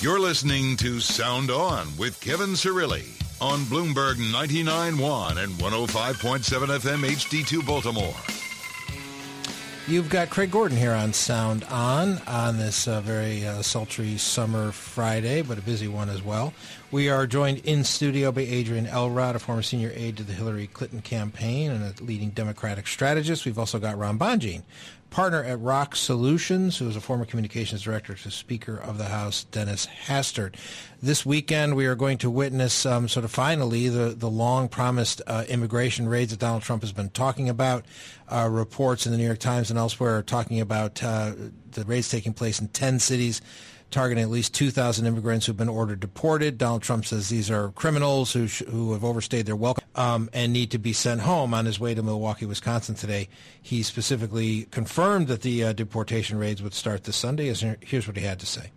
You're 0.00 0.20
listening 0.20 0.78
to 0.78 0.98
Sound 0.98 1.50
On 1.50 1.86
with 1.96 2.18
Kevin 2.20 2.54
Cirilli 2.54 3.04
on 3.40 3.60
Bloomberg 3.66 4.16
99.1 4.16 5.42
and 5.42 5.52
105.7 5.52 6.80
FM 6.80 7.06
HD2 7.06 7.64
Baltimore. 7.64 8.41
You've 9.88 10.08
got 10.08 10.30
Craig 10.30 10.52
Gordon 10.52 10.78
here 10.78 10.92
on 10.92 11.12
Sound 11.12 11.64
On 11.64 12.18
on 12.28 12.56
this 12.56 12.86
uh, 12.86 13.00
very 13.00 13.44
uh, 13.44 13.62
sultry 13.62 14.16
summer 14.16 14.70
Friday, 14.70 15.42
but 15.42 15.58
a 15.58 15.60
busy 15.60 15.88
one 15.88 16.08
as 16.08 16.22
well. 16.22 16.54
We 16.92 17.10
are 17.10 17.26
joined 17.26 17.58
in 17.64 17.82
studio 17.82 18.30
by 18.30 18.42
Adrian 18.42 18.86
Elrod, 18.86 19.34
a 19.34 19.40
former 19.40 19.60
senior 19.60 19.90
aide 19.96 20.18
to 20.18 20.22
the 20.22 20.34
Hillary 20.34 20.68
Clinton 20.68 21.00
campaign 21.00 21.72
and 21.72 21.82
a 21.82 22.04
leading 22.04 22.30
Democratic 22.30 22.86
strategist. 22.86 23.44
We've 23.44 23.58
also 23.58 23.80
got 23.80 23.98
Ron 23.98 24.20
Bonjean, 24.20 24.62
partner 25.12 25.44
at 25.44 25.58
RokkSolutions, 25.58 26.78
who 26.78 26.88
is 26.88 26.96
a 26.96 27.00
former 27.00 27.26
communications 27.26 27.82
director 27.82 28.14
to 28.14 28.30
Speaker 28.30 28.78
of 28.78 28.96
the 28.96 29.04
House 29.04 29.44
Dennis 29.44 29.86
Hastert. 30.06 30.54
This 31.02 31.26
weekend, 31.26 31.76
we 31.76 31.84
are 31.84 31.94
going 31.94 32.16
to 32.18 32.30
witness 32.30 32.86
um, 32.86 33.08
sort 33.08 33.24
of 33.24 33.30
finally 33.30 33.90
the, 33.90 34.14
the 34.16 34.30
long 34.30 34.68
promised 34.68 35.20
uh, 35.26 35.44
immigration 35.48 36.08
raids 36.08 36.30
that 36.30 36.40
Donald 36.40 36.62
Trump 36.62 36.82
has 36.82 36.92
been 36.92 37.10
talking 37.10 37.50
about. 37.50 37.84
Uh, 38.26 38.48
reports 38.50 39.04
in 39.04 39.12
the 39.12 39.18
New 39.18 39.26
York 39.26 39.38
Times 39.38 39.68
and 39.68 39.78
elsewhere 39.78 40.16
are 40.16 40.22
talking 40.22 40.60
about 40.60 41.04
uh, 41.04 41.34
the 41.72 41.84
raids 41.84 42.08
taking 42.08 42.32
place 42.32 42.58
in 42.58 42.68
10 42.68 42.98
cities 42.98 43.42
targeting 43.90 44.24
at 44.24 44.30
least 44.30 44.54
2,000 44.54 45.04
immigrants 45.04 45.44
who've 45.44 45.58
been 45.58 45.68
ordered 45.68 46.00
deported. 46.00 46.56
Donald 46.56 46.80
Trump 46.80 47.04
says 47.04 47.28
these 47.28 47.50
are 47.50 47.72
criminals 47.72 48.32
who, 48.32 48.48
sh- 48.48 48.62
who 48.70 48.94
have 48.94 49.04
overstayed 49.04 49.44
their 49.44 49.56
welcome 49.56 49.81
um, 49.94 50.30
and 50.32 50.52
need 50.52 50.70
to 50.72 50.78
be 50.78 50.92
sent 50.92 51.20
home. 51.20 51.54
On 51.54 51.64
his 51.64 51.78
way 51.78 51.94
to 51.94 52.02
Milwaukee, 52.02 52.46
Wisconsin 52.46 52.94
today, 52.94 53.28
he 53.60 53.82
specifically 53.82 54.64
confirmed 54.70 55.28
that 55.28 55.42
the 55.42 55.64
uh, 55.64 55.72
deportation 55.72 56.38
raids 56.38 56.62
would 56.62 56.74
start 56.74 57.04
this 57.04 57.16
Sunday. 57.16 57.52
Here's 57.80 58.06
what 58.06 58.16
he 58.16 58.22
had 58.22 58.40
to 58.40 58.46
say. 58.46 58.70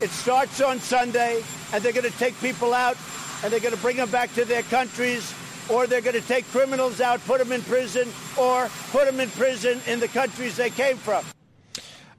It 0.00 0.10
starts 0.10 0.60
on 0.60 0.78
Sunday, 0.80 1.42
and 1.72 1.82
they're 1.82 1.92
going 1.92 2.10
to 2.10 2.18
take 2.18 2.38
people 2.40 2.74
out, 2.74 2.96
and 3.42 3.52
they're 3.52 3.60
going 3.60 3.74
to 3.74 3.80
bring 3.80 3.96
them 3.96 4.10
back 4.10 4.32
to 4.34 4.44
their 4.44 4.62
countries, 4.64 5.32
or 5.70 5.86
they're 5.86 6.02
going 6.02 6.20
to 6.20 6.28
take 6.28 6.46
criminals 6.48 7.00
out, 7.00 7.20
put 7.24 7.38
them 7.38 7.52
in 7.52 7.62
prison, 7.62 8.08
or 8.38 8.68
put 8.90 9.06
them 9.06 9.20
in 9.20 9.30
prison 9.30 9.80
in 9.86 10.00
the 10.00 10.08
countries 10.08 10.56
they 10.56 10.70
came 10.70 10.96
from. 10.96 11.24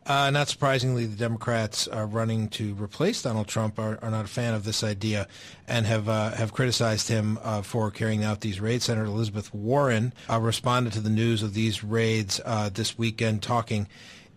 Uh, 0.07 0.29
not 0.31 0.47
surprisingly, 0.47 1.05
the 1.05 1.17
Democrats 1.17 1.85
are 1.85 2.07
running 2.07 2.47
to 2.47 2.73
replace 2.75 3.21
Donald 3.21 3.47
Trump 3.47 3.77
are, 3.77 3.99
are 4.01 4.09
not 4.09 4.23
a 4.23 4.29
fan 4.29 4.53
of 4.53 4.63
this 4.63 4.81
idea 4.81 5.27
and 5.67 5.85
have 5.85 6.07
uh, 6.07 6.31
have 6.31 6.53
criticized 6.53 7.09
him 7.09 7.37
uh, 7.43 7.61
for 7.61 7.91
carrying 7.91 8.23
out 8.23 8.39
these 8.39 8.61
raids. 8.61 8.85
Senator 8.85 9.05
Elizabeth 9.05 9.53
Warren 9.53 10.13
uh, 10.29 10.39
responded 10.39 10.93
to 10.93 11.01
the 11.01 11.09
news 11.09 11.43
of 11.43 11.53
these 11.53 11.83
raids 11.83 12.39
uh, 12.45 12.69
this 12.73 12.97
weekend, 12.97 13.43
talking 13.43 13.85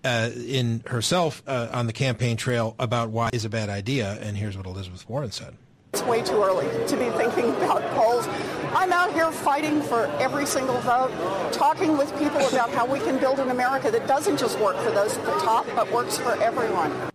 uh, 0.03 0.31
in 0.35 0.83
herself 0.87 1.41
on 1.47 1.87
the 1.87 1.93
campaign 1.93 2.37
trail 2.37 2.75
about 2.81 3.11
why 3.11 3.31
is 3.33 3.45
a 3.45 3.51
bad 3.51 3.69
idea. 3.69 4.19
And 4.21 4.37
here's 4.37 4.57
what 4.57 4.67
Elizabeth 4.67 5.09
Warren 5.09 5.31
said. 5.31 5.55
It's 5.93 6.03
way 6.03 6.23
too 6.23 6.43
early 6.43 6.67
to 6.87 6.97
be 6.97 7.11
thinking 7.11 7.51
about 7.57 7.83
polls. 7.95 8.27
I'm 8.73 8.93
out 8.93 9.13
here 9.13 9.33
fighting 9.33 9.83
for 9.83 10.07
every 10.21 10.47
single 10.47 10.79
vote, 10.81 11.11
talking 11.53 11.99
with 11.99 12.17
people 12.19 12.41
about 12.49 12.71
how 12.71 12.87
we 12.87 13.01
can 13.01 13.19
build 13.19 13.41
an 13.41 13.51
America 13.51 13.91
that 13.91 14.07
doesn't 14.07 14.37
just 14.37 14.59
work 14.61 14.77
for 14.77 14.93
those 14.93 15.17
at 15.17 15.25
the 15.25 15.33
top, 15.41 15.67
but 15.75 15.91
works 15.91 16.17
for 16.17 16.41
everyone. 16.41 17.11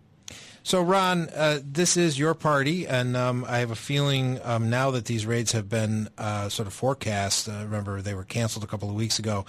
So, 0.62 0.82
Ron, 0.82 1.28
uh, 1.28 1.60
this 1.62 1.96
is 1.96 2.18
your 2.18 2.34
party, 2.34 2.88
and 2.88 3.16
um, 3.16 3.44
I 3.48 3.58
have 3.58 3.70
a 3.70 3.76
feeling 3.76 4.40
um, 4.42 4.68
now 4.68 4.90
that 4.90 5.04
these 5.04 5.24
raids 5.24 5.52
have 5.52 5.68
been 5.68 6.08
uh, 6.18 6.48
sort 6.48 6.66
of 6.66 6.74
forecast. 6.74 7.48
Uh, 7.48 7.62
remember, 7.62 8.02
they 8.02 8.14
were 8.14 8.24
canceled 8.24 8.64
a 8.64 8.66
couple 8.66 8.90
of 8.90 8.96
weeks 8.96 9.20
ago 9.20 9.46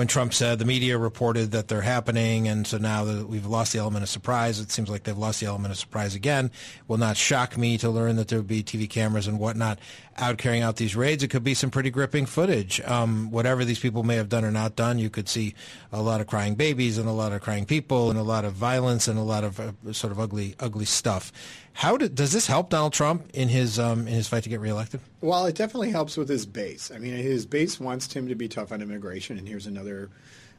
when 0.00 0.06
Trump 0.06 0.32
said 0.32 0.58
the 0.58 0.64
media 0.64 0.96
reported 0.96 1.50
that 1.50 1.68
they're 1.68 1.82
happening, 1.82 2.48
and 2.48 2.66
so 2.66 2.78
now 2.78 3.04
that 3.04 3.28
we've 3.28 3.44
lost 3.44 3.74
the 3.74 3.78
element 3.78 4.02
of 4.02 4.08
surprise, 4.08 4.58
it 4.58 4.70
seems 4.70 4.88
like 4.88 5.02
they've 5.02 5.18
lost 5.18 5.40
the 5.40 5.46
element 5.46 5.72
of 5.72 5.76
surprise 5.76 6.14
again. 6.14 6.50
Will 6.88 6.96
not 6.96 7.18
shock 7.18 7.58
me 7.58 7.76
to 7.76 7.90
learn 7.90 8.16
that 8.16 8.28
there 8.28 8.38
will 8.38 8.46
be 8.46 8.62
TV 8.62 8.88
cameras 8.88 9.26
and 9.26 9.38
whatnot 9.38 9.78
out 10.16 10.38
carrying 10.38 10.62
out 10.62 10.76
these 10.76 10.96
raids. 10.96 11.22
It 11.22 11.28
could 11.28 11.44
be 11.44 11.52
some 11.52 11.70
pretty 11.70 11.90
gripping 11.90 12.24
footage. 12.24 12.80
Um, 12.86 13.30
whatever 13.30 13.62
these 13.62 13.78
people 13.78 14.02
may 14.02 14.16
have 14.16 14.30
done 14.30 14.42
or 14.42 14.50
not 14.50 14.74
done, 14.74 14.98
you 14.98 15.10
could 15.10 15.28
see 15.28 15.54
a 15.92 16.00
lot 16.00 16.22
of 16.22 16.26
crying 16.26 16.54
babies 16.54 16.96
and 16.96 17.06
a 17.06 17.12
lot 17.12 17.32
of 17.32 17.42
crying 17.42 17.66
people 17.66 18.08
and 18.08 18.18
a 18.18 18.22
lot 18.22 18.46
of 18.46 18.54
violence 18.54 19.06
and 19.06 19.18
a 19.18 19.22
lot 19.22 19.44
of 19.44 19.60
uh, 19.60 19.92
sort 19.92 20.12
of 20.12 20.18
ugly, 20.18 20.54
ugly 20.60 20.86
stuff. 20.86 21.30
How 21.72 21.96
does 21.96 22.32
this 22.32 22.46
help 22.46 22.70
Donald 22.70 22.92
Trump 22.92 23.30
in 23.32 23.48
his 23.48 23.78
um, 23.78 24.00
in 24.00 24.14
his 24.14 24.28
fight 24.28 24.42
to 24.42 24.48
get 24.48 24.60
reelected? 24.60 25.00
Well, 25.20 25.46
it 25.46 25.54
definitely 25.54 25.90
helps 25.90 26.16
with 26.16 26.28
his 26.28 26.44
base. 26.46 26.90
I 26.90 26.98
mean, 26.98 27.14
his 27.14 27.46
base 27.46 27.80
wants 27.80 28.12
him 28.12 28.28
to 28.28 28.34
be 28.34 28.48
tough 28.48 28.72
on 28.72 28.82
immigration, 28.82 29.38
and 29.38 29.48
here's 29.48 29.66
another 29.66 30.10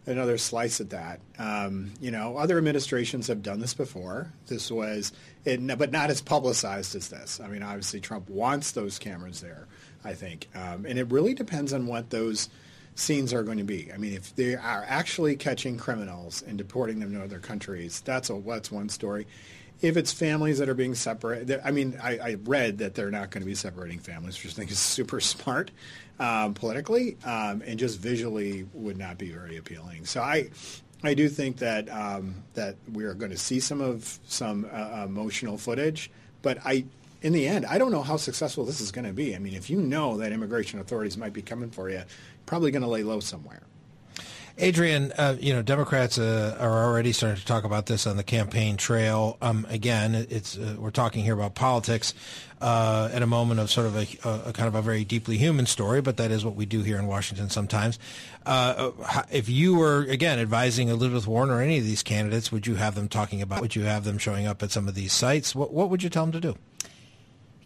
another 0.08 0.38
slice 0.38 0.82
at 0.82 0.90
that. 0.90 1.20
Um, 1.38 1.92
you 2.00 2.12
know, 2.12 2.38
other 2.38 2.58
administrations 2.58 3.28
have 3.28 3.44
done 3.44 3.60
this 3.60 3.74
before. 3.74 4.32
This 4.48 4.72
was, 4.72 5.12
it, 5.46 5.66
but 5.78 5.92
not 5.92 6.10
as 6.10 6.22
publicized 6.22 6.96
as 6.96 7.10
this. 7.10 7.40
I 7.40 7.48
mean, 7.48 7.62
obviously, 7.62 8.00
Trump 8.00 8.30
wants 8.30 8.72
those 8.72 8.98
cameras 8.98 9.42
there. 9.42 9.68
I 10.04 10.14
think, 10.16 10.48
um, 10.56 10.88
and 10.88 10.98
it 10.98 11.12
really 11.12 11.36
depends 11.36 11.74
on 11.74 11.86
what 11.86 12.10
those 12.10 12.50
scenes 12.96 13.34
are 13.34 13.44
going 13.44 13.60
to 13.60 13.64
be. 13.64 13.92
I 13.94 13.98
mean, 13.98 14.14
if 14.14 14.36
they 14.36 14.56
are 14.56 14.86
actually 14.88 15.36
catching 15.36 15.78
criminals 15.78 16.42
and 16.42 16.58
deporting 16.58 17.00
them 17.00 17.14
to 17.14 17.24
other 17.24 17.40
countries, 17.40 18.02
that's 18.02 18.30
a 18.30 18.42
that's 18.46 18.72
one 18.72 18.90
story. 18.90 19.28
If 19.82 19.98
it's 19.98 20.14
families 20.14 20.60
that 20.60 20.70
are 20.70 20.76
being 20.76 20.96
separated, 20.96 21.60
I 21.64 21.72
mean, 21.72 21.98
I, 22.02 22.18
I 22.18 22.38
read 22.44 22.80
that 22.80 22.94
they're 22.94 23.12
not 23.12 23.32
going 23.32 23.42
to 23.42 23.48
be 23.48 23.56
separating 23.56 24.00
families, 24.00 24.42
which 24.42 24.54
I 24.54 24.56
think 24.56 24.72
is 24.72 24.80
super 24.98 25.20
smart 25.20 25.72
um, 26.20 26.54
politically 26.54 27.18
um, 27.26 27.64
and 27.66 27.80
just 27.80 28.00
visually 28.00 28.68
would 28.74 28.98
not 28.98 29.18
be 29.18 29.32
very 29.32 29.58
appealing. 29.58 30.06
So 30.06 30.22
I, 30.22 30.50
I 31.04 31.16
do 31.16 31.28
think 31.30 31.58
that 31.58 31.90
um, 31.90 32.36
that 32.54 32.76
we 32.92 33.06
are 33.06 33.16
going 33.16 33.32
to 33.32 33.38
see 33.38 33.60
some 33.60 33.82
of 33.82 34.20
some 34.28 34.68
uh, 34.72 35.04
emotional 35.06 35.58
footage, 35.58 36.12
but 36.42 36.60
I 36.64 36.86
in 37.22 37.34
the 37.34 37.48
end, 37.48 37.66
I 37.66 37.78
don't 37.78 37.92
know 37.92 38.02
how 38.02 38.18
successful 38.18 38.66
this 38.66 38.82
is 38.82 38.92
going 38.92 39.06
to 39.06 39.14
be. 39.14 39.36
I 39.36 39.40
mean, 39.40 39.54
if 39.54 39.70
you 39.70 39.80
know 39.80 40.18
that 40.18 40.32
immigration 40.32 40.80
authorities 40.80 41.18
might 41.18 41.34
be 41.34 41.42
coming 41.42 41.70
for 41.70 41.90
you, 41.90 42.04
probably 42.46 42.72
going 42.72 42.82
to 42.82 42.88
lay 42.88 43.04
low 43.04 43.20
somewhere. 43.20 43.62
Adrian, 44.62 45.12
uh, 45.14 45.36
you 45.40 45.54
know, 45.54 45.64
Democrats 45.64 46.20
uh, 46.20 46.56
are 46.60 46.86
already 46.86 47.12
starting 47.12 47.40
to 47.40 47.46
talk 47.46 47.64
about 47.64 47.88
this 47.88 48.06
on 48.06 48.16
the 48.16 48.24
campaign 48.24 48.78
trail. 48.78 49.36
Um, 49.42 49.66
again, 49.70 50.14
it's 50.30 50.56
uh, 50.56 50.76
we're 50.78 50.92
talking 50.92 51.24
here 51.24 51.34
about 51.34 51.56
politics 51.56 52.14
uh, 52.62 53.10
at 53.12 53.24
a 53.24 53.26
moment 53.26 53.60
of 53.60 53.72
sort 53.72 53.88
of 53.88 53.96
a, 53.96 54.50
a, 54.50 54.54
kind 54.54 54.68
of 54.68 54.76
a 54.76 54.84
very 54.84 55.04
deeply 55.04 55.38
human 55.38 55.66
story, 55.66 56.00
but 56.00 56.18
that 56.18 56.30
is 56.30 56.46
what 56.46 56.54
we 56.54 56.68
do 56.68 56.84
here 56.84 57.00
in 57.00 57.08
Washington 57.08 57.50
sometimes. 57.50 57.98
Uh, 58.46 58.92
if 59.32 59.50
you 59.50 59.74
were 59.74 60.02
again 60.04 60.38
advising 60.38 60.90
Elizabeth 60.90 61.26
Warren 61.26 61.50
or 61.50 61.60
any 61.60 61.80
of 61.80 61.84
these 61.84 62.04
candidates, 62.04 62.52
would 62.52 62.68
you 62.68 62.76
have 62.76 62.94
them 62.94 63.08
talking 63.08 63.42
about? 63.42 63.62
Would 63.62 63.76
you 63.76 63.86
have 63.86 64.04
them 64.04 64.20
showing 64.20 64.46
up 64.46 64.62
at 64.62 64.70
some 64.70 64.88
of 64.88 64.94
these 64.94 65.12
sites? 65.12 65.56
What, 65.56 65.74
what 65.74 65.90
would 65.90 66.04
you 66.04 66.10
tell 66.10 66.24
them 66.24 66.34
to 66.34 66.40
do? 66.40 66.56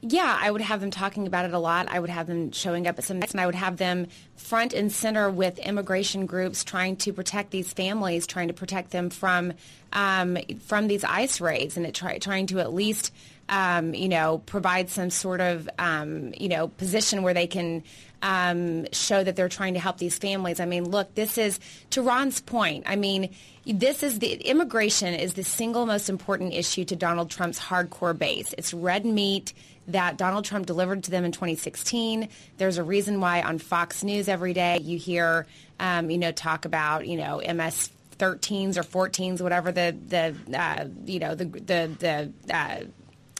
Yeah, 0.07 0.37
I 0.39 0.51
would 0.51 0.61
have 0.61 0.81
them 0.81 0.91
talking 0.91 1.25
about 1.25 1.45
it 1.45 1.53
a 1.53 1.57
lot. 1.57 1.87
I 1.89 1.99
would 1.99 2.11
have 2.11 2.27
them 2.27 2.51
showing 2.51 2.85
up 2.85 2.99
at 2.99 3.05
some 3.05 3.23
and 3.23 3.41
I 3.41 3.47
would 3.47 3.55
have 3.55 3.77
them 3.77 4.05
front 4.35 4.71
and 4.73 4.91
center 4.91 5.31
with 5.31 5.57
immigration 5.57 6.27
groups 6.27 6.63
trying 6.63 6.97
to 6.97 7.11
protect 7.11 7.49
these 7.49 7.73
families, 7.73 8.27
trying 8.27 8.49
to 8.49 8.53
protect 8.53 8.91
them 8.91 9.09
from 9.09 9.53
um, 9.93 10.37
from 10.67 10.87
these 10.87 11.03
ICE 11.03 11.41
raids, 11.41 11.75
and 11.75 11.91
try, 11.95 12.19
trying 12.19 12.45
to 12.47 12.59
at 12.59 12.71
least 12.71 13.11
um, 13.49 13.95
you 13.95 14.07
know 14.07 14.43
provide 14.45 14.91
some 14.91 15.09
sort 15.09 15.41
of 15.41 15.67
um, 15.79 16.35
you 16.37 16.49
know 16.49 16.67
position 16.67 17.23
where 17.23 17.33
they 17.33 17.47
can 17.47 17.81
um, 18.21 18.85
show 18.91 19.23
that 19.23 19.35
they're 19.35 19.49
trying 19.49 19.73
to 19.73 19.79
help 19.79 19.97
these 19.97 20.19
families. 20.19 20.59
I 20.59 20.65
mean, 20.65 20.87
look, 20.87 21.15
this 21.15 21.39
is 21.39 21.59
to 21.89 22.03
Ron's 22.03 22.41
point. 22.41 22.83
I 22.85 22.95
mean, 22.95 23.33
this 23.65 24.03
is 24.03 24.19
the 24.19 24.33
immigration 24.33 25.15
is 25.15 25.33
the 25.33 25.43
single 25.43 25.87
most 25.87 26.09
important 26.09 26.53
issue 26.53 26.85
to 26.85 26.95
Donald 26.95 27.31
Trump's 27.31 27.59
hardcore 27.59 28.15
base. 28.15 28.53
It's 28.55 28.71
red 28.71 29.03
meat 29.03 29.53
that 29.87 30.17
Donald 30.17 30.45
Trump 30.45 30.65
delivered 30.65 31.03
to 31.03 31.11
them 31.11 31.25
in 31.25 31.31
2016. 31.31 32.29
There's 32.57 32.77
a 32.77 32.83
reason 32.83 33.19
why 33.19 33.41
on 33.41 33.59
Fox 33.59 34.03
News 34.03 34.27
every 34.27 34.53
day 34.53 34.79
you 34.79 34.97
hear, 34.97 35.45
um, 35.79 36.09
you 36.09 36.17
know, 36.17 36.31
talk 36.31 36.65
about, 36.65 37.07
you 37.07 37.17
know, 37.17 37.41
MS 37.41 37.89
13s 38.17 38.77
or 38.77 38.83
14s, 38.83 39.41
whatever 39.41 39.71
the 39.71 39.95
the 40.07 40.57
uh, 40.57 40.85
you 41.05 41.19
know 41.19 41.35
the 41.35 41.45
the 41.45 42.31
the 42.47 42.55
uh, 42.55 42.79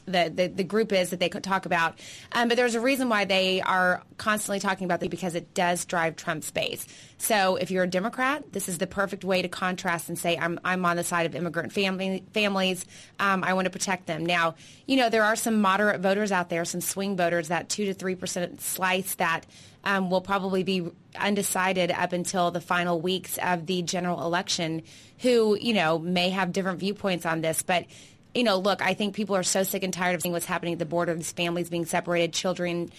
the, 0.06 0.32
the, 0.34 0.48
the 0.48 0.64
group 0.64 0.92
is 0.92 1.10
that 1.10 1.20
they 1.20 1.30
could 1.30 1.44
talk 1.44 1.66
about. 1.66 2.00
Um, 2.32 2.48
but 2.48 2.58
there's 2.58 2.76
a 2.76 2.80
reason 2.80 3.10
why 3.10 3.26
they 3.26 3.62
are 3.62 4.04
constantly 4.18 4.60
talking 4.60 4.86
about 4.86 5.02
it 5.04 5.10
because 5.10 5.36
it 5.36 5.54
does 5.54 5.86
drive 5.86 6.16
Trump's 6.16 6.52
base. 6.52 6.86
So 7.18 7.56
if 7.56 7.72
you're 7.72 7.84
a 7.84 7.90
Democrat, 7.90 8.52
this 8.52 8.68
is 8.70 8.78
the 8.78 8.88
perfect 8.88 9.24
way 9.24 9.42
to 9.42 9.48
contrast 9.48 10.10
and 10.10 10.18
say, 10.18 10.38
I'm, 10.38 10.60
I'm 10.64 10.86
on 10.86 10.98
the 10.98 11.04
side 11.04 11.26
of 11.26 11.36
immigrant 11.36 11.72
family, 11.72 12.24
families. 12.34 12.86
Um, 13.20 13.44
I 13.44 13.54
want 13.54 13.66
to 13.66 13.72
protect 13.72 14.06
them. 14.06 14.26
Now, 14.26 14.56
you 14.86 14.98
know, 14.98 15.10
there 15.10 15.24
are 15.24 15.36
some 15.36 15.62
moderate 15.62 16.02
voters 16.02 16.32
out 16.32 16.50
there, 16.50 16.66
some 16.66 16.82
swing 16.82 17.16
voters, 17.18 17.48
that 17.48 17.70
2 17.70 17.94
to 17.94 17.94
3% 17.94 18.60
slice 18.62 19.16
that 19.16 19.46
um, 19.86 20.10
will 20.10 20.22
probably 20.22 20.64
be 20.64 20.90
undecided 21.18 21.92
up 21.92 22.12
until 22.12 22.52
the 22.52 22.62
final 22.62 23.00
weeks 23.00 23.38
of 23.38 23.66
the 23.66 23.82
general 23.84 24.24
election 24.24 24.84
who, 25.20 25.58
you 25.60 25.74
know, 25.74 26.00
may 26.00 26.30
have 26.30 26.52
different 26.52 26.80
viewpoints 26.80 27.26
on 27.26 27.42
this. 27.42 27.62
But 27.62 27.86
you 28.36 28.44
know, 28.44 28.58
look, 28.58 28.82
I 28.82 28.94
think 28.94 29.16
people 29.16 29.36
are 29.36 29.44
so 29.44 29.64
sick 29.64 29.84
and 29.84 29.94
tired 29.94 30.14
of 30.16 30.22
seeing 30.22 30.34
what's 30.34 30.46
happening 30.46 30.74
at 30.74 30.80
the 30.80 30.86
border, 30.86 31.14
these 31.16 31.32
families 31.32 31.70
being 31.70 31.86
separated, 31.86 32.34
children 32.34 32.92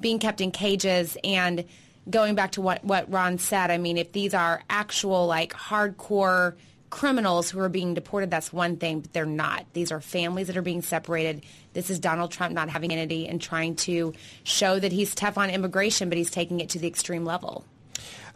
being 0.00 0.18
kept 0.18 0.40
in 0.40 0.52
cages, 0.52 1.16
and 1.24 1.64
going 2.08 2.34
back 2.34 2.52
to 2.52 2.60
what, 2.60 2.84
what 2.84 3.10
Ron 3.10 3.38
said, 3.38 3.70
I 3.70 3.78
mean, 3.78 3.98
if 3.98 4.12
these 4.12 4.34
are 4.34 4.62
actual, 4.70 5.26
like, 5.26 5.52
hardcore 5.52 6.54
criminals 6.90 7.50
who 7.50 7.58
are 7.58 7.68
being 7.68 7.94
deported, 7.94 8.30
that's 8.30 8.52
one 8.52 8.76
thing, 8.76 9.00
but 9.00 9.12
they're 9.12 9.26
not. 9.26 9.64
These 9.72 9.90
are 9.90 10.00
families 10.00 10.46
that 10.46 10.56
are 10.56 10.62
being 10.62 10.82
separated. 10.82 11.42
This 11.72 11.90
is 11.90 11.98
Donald 11.98 12.30
Trump 12.30 12.54
not 12.54 12.68
having 12.68 12.92
unity 12.92 13.26
and 13.26 13.40
trying 13.40 13.74
to 13.76 14.14
show 14.44 14.78
that 14.78 14.92
he's 14.92 15.14
tough 15.14 15.36
on 15.38 15.50
immigration, 15.50 16.08
but 16.08 16.18
he's 16.18 16.30
taking 16.30 16.60
it 16.60 16.68
to 16.70 16.78
the 16.78 16.86
extreme 16.86 17.24
level. 17.24 17.64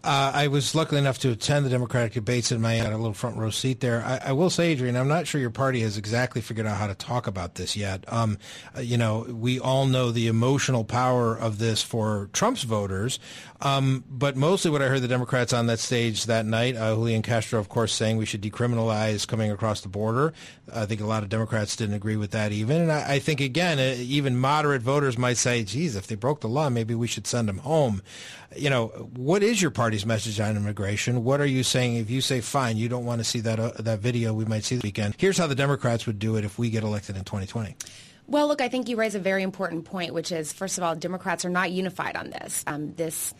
Uh, 0.05 0.31
I 0.33 0.47
was 0.47 0.77
lucky 0.77 0.97
enough 0.97 1.19
to 1.21 1.33
attend 1.33 1.67
the 1.67 1.71
Democratic 1.71 2.13
debates 2.13 2.53
in 2.53 2.61
Miami. 2.61 2.81
I 2.81 2.85
had 2.85 2.93
a 2.93 2.97
little 2.97 3.15
front 3.15 3.37
row 3.37 3.51
seat 3.51 3.81
there. 3.81 4.03
I, 4.03 4.21
I, 4.27 4.33
will 4.33 4.49
say, 4.49 4.69
Adrian, 4.69 4.97
I'm 4.97 5.09
not 5.09 5.27
sure 5.27 5.41
your 5.41 5.51
party 5.51 5.81
has 5.81 5.97
exactly 5.97 6.41
figured 6.41 6.69
out 6.69 6.77
how 6.77 6.87
to 6.87 6.95
talk 6.95 7.27
about 7.27 7.57
this 7.57 7.77
yet. 7.77 8.05
Um, 8.07 8.39
uh, 8.77 8.81
you 8.81 8.97
know, 8.97 9.27
we 9.29 9.59
all 9.59 9.87
know 9.87 10.13
the 10.13 10.29
emotional 10.29 10.85
power 10.85 11.37
of 11.37 11.59
this 11.59 11.83
for 11.83 12.31
Trump's 12.33 12.63
voters, 12.63 13.19
um, 13.61 14.05
but 14.09 14.37
mostly 14.37 14.71
what 14.71 14.83
I 14.83 14.89
heard 14.89 15.03
the 15.03 15.09
Democrats 15.09 15.53
on 15.53 15.67
that 15.67 15.79
stage 15.79 16.27
that 16.27 16.47
night, 16.47 16.77
uh, 16.77 16.95
Julian 16.95 17.23
Castro, 17.23 17.59
of 17.59 17.69
course, 17.69 17.93
saying 17.93 18.17
we 18.17 18.27
should 18.27 18.43
decriminalize 18.43 19.27
coming 19.27 19.51
across 19.51 19.81
the 19.81 19.89
border. 19.89 20.33
I 20.73 20.87
think 20.87 21.01
a 21.01 21.07
lot 21.07 21.23
of 21.23 21.29
Democrats 21.29 21.77
didn't 21.77 21.95
agree 21.95 22.17
with 22.17 22.31
that 22.33 22.53
even. 22.53 22.83
And 22.83 22.93
I, 22.93 23.15
I 23.15 23.19
think, 23.19 23.41
again, 23.41 23.79
uh, 23.79 23.97
even 23.99 24.37
moderate 24.37 24.83
voters 24.83 25.19
might 25.19 25.39
say, 25.39 25.65
geez, 25.65 25.97
if 25.97 26.07
they 26.07 26.15
broke 26.15 26.41
the 26.41 26.49
law, 26.49 26.69
maybe 26.69 26.95
we 26.95 27.07
should 27.07 27.27
send 27.27 27.49
them 27.49 27.59
home 27.59 28.03
you 28.57 28.71
know, 28.71 28.89
what 29.15 29.43
is 29.43 29.61
your 29.61 29.71
party's 29.71 30.07
message 30.07 30.41
on 30.41 30.57
immigration? 30.57 31.25
What 31.25 31.41
are 31.41 31.47
you 31.47 31.63
saying 31.63 31.97
if 31.97 32.11
you 32.11 32.21
say, 32.21 32.41
fine, 32.41 32.77
you 32.77 32.89
don't 32.89 33.05
want 33.05 33.21
to 33.21 33.25
see 33.25 33.41
that 33.41 33.61
uh, 33.61 33.73
that 33.79 33.99
video 34.01 34.33
we 34.33 34.45
might 34.45 34.65
see 34.65 34.77
this 34.77 34.83
weekend? 34.83 35.15
Here's 35.19 35.37
how 35.39 35.47
the 35.47 35.55
Democrats 35.55 36.07
would 36.07 36.19
do 36.19 36.37
it 36.37 36.45
if 36.45 36.59
we 36.59 36.71
get 36.71 36.83
elected 36.83 37.17
in 37.17 37.25
2020. 37.25 37.77
Well, 38.29 38.47
look, 38.47 38.61
I 38.61 38.69
think 38.69 38.91
you 38.91 38.97
raise 38.97 39.15
a 39.15 39.19
very 39.19 39.43
important 39.43 39.87
point, 39.87 40.13
which 40.13 40.33
is, 40.33 40.53
first 40.53 40.77
of 40.77 40.85
all, 40.85 40.95
Democrats 40.95 41.47
are 41.47 41.51
not 41.51 41.71
unified 41.71 42.15
on 42.15 42.29
this. 42.29 42.63
Um, 42.67 42.95
this 42.95 43.33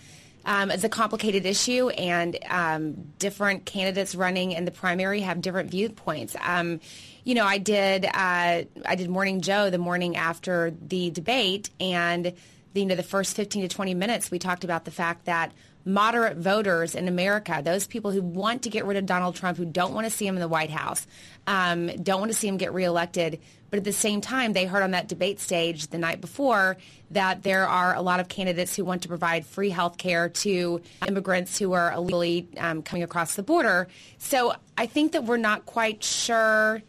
um, 0.47 0.71
it's 0.71 0.83
a 0.83 0.89
complicated 0.89 1.45
issue, 1.45 1.91
and 1.91 2.39
um, 2.49 2.95
different 3.19 3.67
candidates 3.67 4.15
running 4.15 4.53
in 4.53 4.65
the 4.65 4.71
primary 4.71 5.21
have 5.21 5.43
different 5.43 5.71
viewpoints. 5.71 6.35
Um, 6.41 6.81
you 7.23 7.35
know, 7.35 7.45
I 7.45 7.59
did 7.59 8.07
uh, 8.07 8.09
I 8.15 8.95
did 8.97 9.11
Morning 9.11 9.43
Joe 9.43 9.69
the 9.69 9.77
morning 9.77 10.17
after 10.17 10.73
the 10.81 11.11
debate, 11.11 11.69
and 11.79 12.33
you 12.73 12.87
know, 12.87 12.95
the 12.95 13.03
first 13.03 13.37
15 13.37 13.63
to 13.63 13.69
20 13.69 13.93
minutes, 13.93 14.31
we 14.31 14.39
talked 14.39 14.65
about 14.65 14.87
the 14.87 14.91
fact 14.91 15.27
that 15.27 15.53
moderate 15.85 16.37
voters 16.37 16.95
in 16.95 17.09
America, 17.09 17.61
those 17.65 17.87
people 17.87 18.11
who 18.11 18.23
want 18.23 18.63
to 18.63 18.71
get 18.71 18.85
rid 18.85 18.97
of 18.97 19.07
Donald 19.07 19.35
Trump, 19.35 19.59
who 19.59 19.65
don't 19.65 19.95
want 19.95 20.07
to 20.07 20.11
see 20.11 20.27
him 20.27 20.37
in 20.37 20.41
the 20.41 20.49
White 20.49 20.71
House, 20.71 21.07
um, 21.47 21.87
don't 22.03 22.21
want 22.21 22.31
to 22.31 22.37
see 22.37 22.47
him 22.47 22.57
get 22.57 22.73
reelected, 22.73 23.41
but 23.71 23.79
at 23.79 23.85
the 23.85 23.93
same 23.93 24.21
time, 24.21 24.53
they 24.53 24.67
heard 24.67 24.83
on 24.83 24.93
that 24.93 25.09
debate 25.09 25.41
stage 25.41 25.89
the 25.89 25.99
night 25.99 26.21
before 26.21 26.77
that 27.11 27.43
there 27.43 27.67
are 27.67 27.95
a 27.95 28.03
lot 28.03 28.21
of 28.21 28.29
candidates 28.29 28.77
who 28.77 28.85
want 28.85 29.03
to 29.03 29.09
provide 29.09 29.47
free 29.47 29.71
health 29.71 29.99
care 29.99 30.29
to 30.29 30.81
immigrants 31.07 31.59
who 31.59 31.73
are 31.73 31.93
illegally 31.93 32.49
um, 32.59 32.83
coming 32.83 33.03
across 33.03 33.35
the 33.35 33.43
border. 33.43 33.89
So 34.19 34.55
I 34.77 34.87
think 34.87 35.13
that 35.13 35.25
we're 35.25 35.37
not 35.37 35.67
quite 35.67 36.03
sure. 36.03 36.83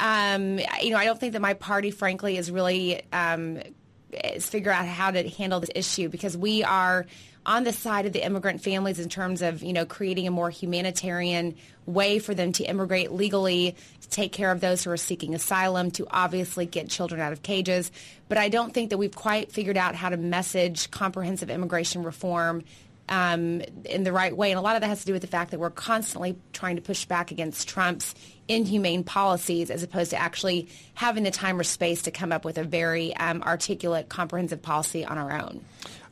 Um, 0.00 0.58
you 0.80 0.90
know, 0.90 0.96
I 0.96 1.04
don't 1.04 1.18
think 1.18 1.34
that 1.34 1.42
my 1.42 1.54
party, 1.54 1.90
frankly, 1.90 2.36
is 2.36 2.50
really 2.50 3.02
um, 3.12 3.60
is 4.12 4.48
figure 4.48 4.70
out 4.70 4.86
how 4.86 5.10
to 5.10 5.28
handle 5.28 5.60
this 5.60 5.70
issue 5.74 6.08
because 6.08 6.36
we 6.36 6.64
are 6.64 7.06
on 7.44 7.64
the 7.64 7.72
side 7.72 8.06
of 8.06 8.12
the 8.12 8.24
immigrant 8.24 8.62
families 8.62 8.98
in 8.98 9.08
terms 9.08 9.42
of 9.42 9.62
you 9.62 9.72
know 9.72 9.84
creating 9.84 10.26
a 10.26 10.30
more 10.30 10.50
humanitarian 10.50 11.54
way 11.86 12.18
for 12.18 12.34
them 12.34 12.52
to 12.52 12.64
immigrate 12.64 13.10
legally 13.10 13.74
to 14.00 14.08
take 14.08 14.32
care 14.32 14.52
of 14.52 14.60
those 14.60 14.84
who 14.84 14.90
are 14.90 14.96
seeking 14.96 15.34
asylum 15.34 15.90
to 15.90 16.06
obviously 16.10 16.66
get 16.66 16.88
children 16.88 17.20
out 17.20 17.32
of 17.32 17.42
cages 17.42 17.90
but 18.28 18.38
i 18.38 18.48
don't 18.48 18.72
think 18.72 18.90
that 18.90 18.98
we've 18.98 19.14
quite 19.14 19.50
figured 19.50 19.76
out 19.76 19.94
how 19.94 20.08
to 20.08 20.16
message 20.16 20.90
comprehensive 20.90 21.50
immigration 21.50 22.02
reform 22.02 22.62
um, 23.08 23.62
in 23.84 24.04
the 24.04 24.12
right 24.12 24.34
way. 24.34 24.50
And 24.50 24.58
a 24.58 24.62
lot 24.62 24.76
of 24.76 24.80
that 24.82 24.88
has 24.88 25.00
to 25.00 25.06
do 25.06 25.12
with 25.12 25.22
the 25.22 25.28
fact 25.28 25.50
that 25.50 25.60
we're 25.60 25.70
constantly 25.70 26.36
trying 26.52 26.76
to 26.76 26.82
push 26.82 27.04
back 27.04 27.30
against 27.30 27.68
Trump's 27.68 28.14
inhumane 28.48 29.04
policies 29.04 29.70
as 29.70 29.82
opposed 29.82 30.10
to 30.10 30.16
actually 30.16 30.68
having 30.94 31.22
the 31.22 31.30
time 31.30 31.58
or 31.58 31.64
space 31.64 32.02
to 32.02 32.10
come 32.10 32.32
up 32.32 32.44
with 32.44 32.58
a 32.58 32.64
very 32.64 33.14
um, 33.16 33.42
articulate, 33.42 34.08
comprehensive 34.08 34.62
policy 34.62 35.04
on 35.04 35.18
our 35.18 35.32
own. 35.32 35.64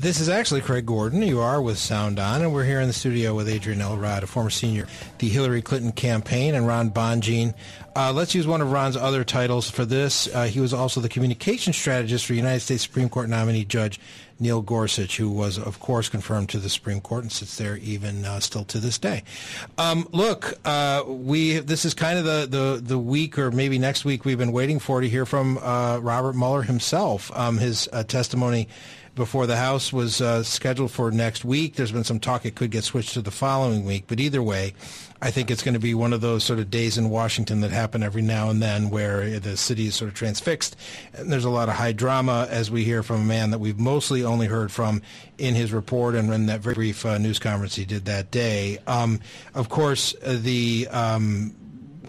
This 0.00 0.18
is 0.18 0.30
actually 0.30 0.62
Craig 0.62 0.86
Gordon. 0.86 1.20
You 1.20 1.40
are 1.40 1.60
with 1.60 1.76
Sound 1.76 2.18
On, 2.18 2.40
and 2.40 2.54
we're 2.54 2.64
here 2.64 2.80
in 2.80 2.86
the 2.86 2.94
studio 2.94 3.34
with 3.34 3.50
Adrian 3.50 3.82
Elrod, 3.82 4.22
a 4.22 4.26
former 4.26 4.48
senior, 4.48 4.86
the 5.18 5.28
Hillary 5.28 5.60
Clinton 5.60 5.92
campaign, 5.92 6.54
and 6.54 6.66
Ron 6.66 6.90
Bonjean. 6.90 7.52
Uh, 7.94 8.10
let's 8.10 8.34
use 8.34 8.46
one 8.46 8.62
of 8.62 8.72
Ron's 8.72 8.96
other 8.96 9.24
titles 9.24 9.68
for 9.68 9.84
this. 9.84 10.26
Uh, 10.34 10.44
he 10.44 10.58
was 10.58 10.72
also 10.72 11.02
the 11.02 11.10
communication 11.10 11.74
strategist 11.74 12.24
for 12.24 12.32
United 12.32 12.60
States 12.60 12.82
Supreme 12.82 13.10
Court 13.10 13.28
nominee 13.28 13.66
Judge 13.66 14.00
Neil 14.38 14.62
Gorsuch, 14.62 15.18
who 15.18 15.28
was, 15.28 15.58
of 15.58 15.80
course, 15.80 16.08
confirmed 16.08 16.48
to 16.48 16.58
the 16.58 16.70
Supreme 16.70 17.02
Court 17.02 17.24
and 17.24 17.30
sits 17.30 17.58
there 17.58 17.76
even 17.76 18.24
uh, 18.24 18.40
still 18.40 18.64
to 18.64 18.78
this 18.78 18.96
day. 18.96 19.22
Um, 19.76 20.08
look, 20.12 20.54
uh, 20.64 21.02
we 21.06 21.58
this 21.58 21.84
is 21.84 21.92
kind 21.92 22.18
of 22.18 22.24
the, 22.24 22.46
the, 22.48 22.80
the 22.82 22.98
week, 22.98 23.38
or 23.38 23.50
maybe 23.50 23.78
next 23.78 24.06
week, 24.06 24.24
we've 24.24 24.38
been 24.38 24.52
waiting 24.52 24.78
for 24.78 25.02
to 25.02 25.08
hear 25.10 25.26
from 25.26 25.58
uh, 25.58 25.98
Robert 25.98 26.34
Mueller 26.34 26.62
himself. 26.62 27.30
Um, 27.36 27.58
his 27.58 27.86
uh, 27.92 28.02
testimony 28.02 28.66
before 29.14 29.46
the 29.46 29.56
House 29.56 29.92
was 29.92 30.20
uh, 30.20 30.42
scheduled 30.42 30.90
for 30.90 31.10
next 31.10 31.44
week. 31.44 31.74
There's 31.74 31.92
been 31.92 32.04
some 32.04 32.20
talk 32.20 32.46
it 32.46 32.54
could 32.54 32.70
get 32.70 32.84
switched 32.84 33.14
to 33.14 33.22
the 33.22 33.30
following 33.30 33.84
week, 33.84 34.04
but 34.06 34.20
either 34.20 34.42
way, 34.42 34.74
I 35.22 35.30
think 35.30 35.50
it's 35.50 35.62
going 35.62 35.74
to 35.74 35.80
be 35.80 35.94
one 35.94 36.12
of 36.12 36.20
those 36.20 36.44
sort 36.44 36.58
of 36.58 36.70
days 36.70 36.96
in 36.96 37.10
Washington 37.10 37.60
that 37.60 37.70
happen 37.70 38.02
every 38.02 38.22
now 38.22 38.48
and 38.48 38.62
then 38.62 38.88
where 38.88 39.38
the 39.38 39.56
city 39.56 39.86
is 39.86 39.94
sort 39.94 40.08
of 40.08 40.14
transfixed. 40.14 40.76
And 41.12 41.30
there's 41.30 41.44
a 41.44 41.50
lot 41.50 41.68
of 41.68 41.74
high 41.74 41.92
drama 41.92 42.46
as 42.50 42.70
we 42.70 42.84
hear 42.84 43.02
from 43.02 43.22
a 43.22 43.24
man 43.24 43.50
that 43.50 43.58
we've 43.58 43.78
mostly 43.78 44.24
only 44.24 44.46
heard 44.46 44.72
from 44.72 45.02
in 45.36 45.54
his 45.54 45.72
report 45.72 46.14
and 46.14 46.32
in 46.32 46.46
that 46.46 46.60
very 46.60 46.74
brief 46.74 47.04
uh, 47.04 47.18
news 47.18 47.38
conference 47.38 47.74
he 47.74 47.84
did 47.84 48.06
that 48.06 48.30
day. 48.30 48.78
Um, 48.86 49.20
of 49.54 49.68
course, 49.68 50.14
uh, 50.24 50.38
the 50.40 50.88
um, 50.90 51.54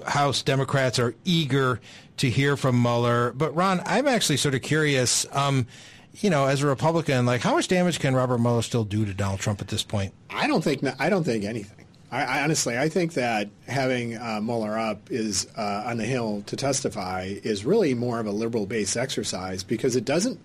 House 0.06 0.42
Democrats 0.42 1.00
are 1.00 1.14
eager 1.26 1.82
to 2.18 2.30
hear 2.30 2.56
from 2.56 2.82
Mueller. 2.82 3.34
But 3.34 3.56
Ron, 3.56 3.82
I'm 3.86 4.08
actually 4.08 4.38
sort 4.38 4.56
of 4.56 4.62
curious. 4.62 5.26
Um, 5.32 5.68
you 6.16 6.30
know, 6.30 6.46
as 6.46 6.62
a 6.62 6.68
Republican, 6.68 7.26
like 7.26 7.42
how 7.42 7.56
much 7.56 7.68
damage 7.68 8.00
can 8.00 8.16
Robert 8.16 8.40
Mueller 8.40 8.62
still 8.62 8.84
do 8.84 9.06
to 9.06 9.14
Donald 9.14 9.40
Trump 9.40 9.62
at 9.62 9.68
this 9.70 9.84
point? 9.84 10.14
I 10.30 10.48
don't 10.48 10.64
think 10.64 10.84
I 11.00 11.10
don't 11.10 11.24
think 11.24 11.46
anything. 11.46 11.86
I, 12.12 12.24
I 12.24 12.44
honestly, 12.44 12.78
I 12.78 12.90
think 12.90 13.14
that 13.14 13.50
having 13.68 14.18
uh, 14.18 14.42
Mueller 14.42 14.78
up 14.78 15.10
is 15.10 15.48
uh, 15.58 15.84
on 15.86 15.98
the 15.98 16.06
Hill 16.06 16.44
to 16.48 16.56
testify 16.56 17.34
is 17.44 17.66
really 17.66 17.94
more 17.94 18.20
of 18.20 18.26
a 18.26 18.32
liberal-based 18.32 18.98
exercise 18.98 19.64
because 19.64 19.96
it 19.96 20.06
doesn't. 20.06 20.40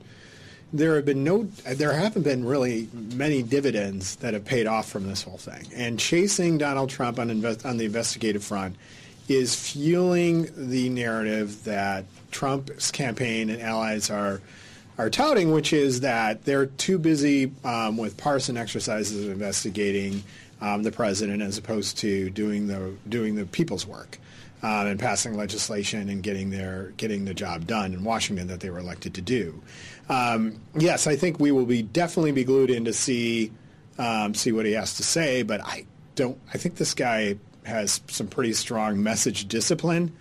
There 0.72 0.96
have 0.96 1.04
been 1.04 1.24
no, 1.24 1.44
there 1.64 1.92
haven't 1.92 2.22
been 2.22 2.44
really 2.44 2.88
many 2.92 3.42
dividends 3.42 4.16
that 4.16 4.34
have 4.34 4.44
paid 4.44 4.66
off 4.66 4.88
from 4.88 5.06
this 5.06 5.22
whole 5.22 5.38
thing. 5.38 5.64
And 5.74 5.98
chasing 5.98 6.58
Donald 6.58 6.90
Trump 6.90 7.18
on, 7.18 7.30
invest, 7.30 7.64
on 7.64 7.76
the 7.76 7.84
investigative 7.84 8.44
front 8.44 8.76
is 9.28 9.54
fueling 9.54 10.48
the 10.56 10.88
narrative 10.88 11.64
that 11.64 12.04
Trump's 12.30 12.90
campaign 12.90 13.48
and 13.50 13.62
allies 13.62 14.10
are 14.10 14.40
are 14.98 15.10
touting, 15.10 15.52
which 15.52 15.72
is 15.72 16.00
that 16.00 16.44
they're 16.44 16.66
too 16.66 16.98
busy 16.98 17.52
um, 17.64 17.96
with 17.96 18.16
partisan 18.16 18.56
exercises 18.56 19.24
of 19.24 19.30
investigating 19.30 20.22
um, 20.60 20.82
the 20.82 20.92
president 20.92 21.42
as 21.42 21.58
opposed 21.58 21.98
to 21.98 22.30
doing 22.30 22.66
the 22.66 22.94
doing 23.08 23.34
the 23.34 23.44
people's 23.44 23.86
work 23.86 24.18
um, 24.62 24.86
and 24.86 24.98
passing 24.98 25.36
legislation 25.36 26.08
and 26.08 26.22
getting 26.22 26.50
their 26.50 26.92
getting 26.96 27.24
the 27.24 27.34
job 27.34 27.66
done 27.66 27.92
in 27.92 28.04
Washington 28.04 28.48
that 28.48 28.60
they 28.60 28.70
were 28.70 28.78
elected 28.78 29.14
to 29.14 29.20
do. 29.20 29.62
Um, 30.08 30.60
yes, 30.74 31.06
I 31.06 31.16
think 31.16 31.38
we 31.38 31.52
will 31.52 31.66
be 31.66 31.82
definitely 31.82 32.32
be 32.32 32.44
glued 32.44 32.70
in 32.70 32.86
to 32.86 32.92
see 32.92 33.52
um, 33.98 34.34
see 34.34 34.52
what 34.52 34.66
he 34.66 34.72
has 34.72 34.96
to 34.96 35.02
say, 35.02 35.42
but 35.42 35.60
I 35.60 35.86
don't. 36.14 36.38
I 36.52 36.58
think 36.58 36.76
this 36.76 36.94
guy 36.94 37.36
has 37.64 38.00
some 38.08 38.28
pretty 38.28 38.52
strong 38.52 39.02
message 39.02 39.48
discipline. 39.48 40.12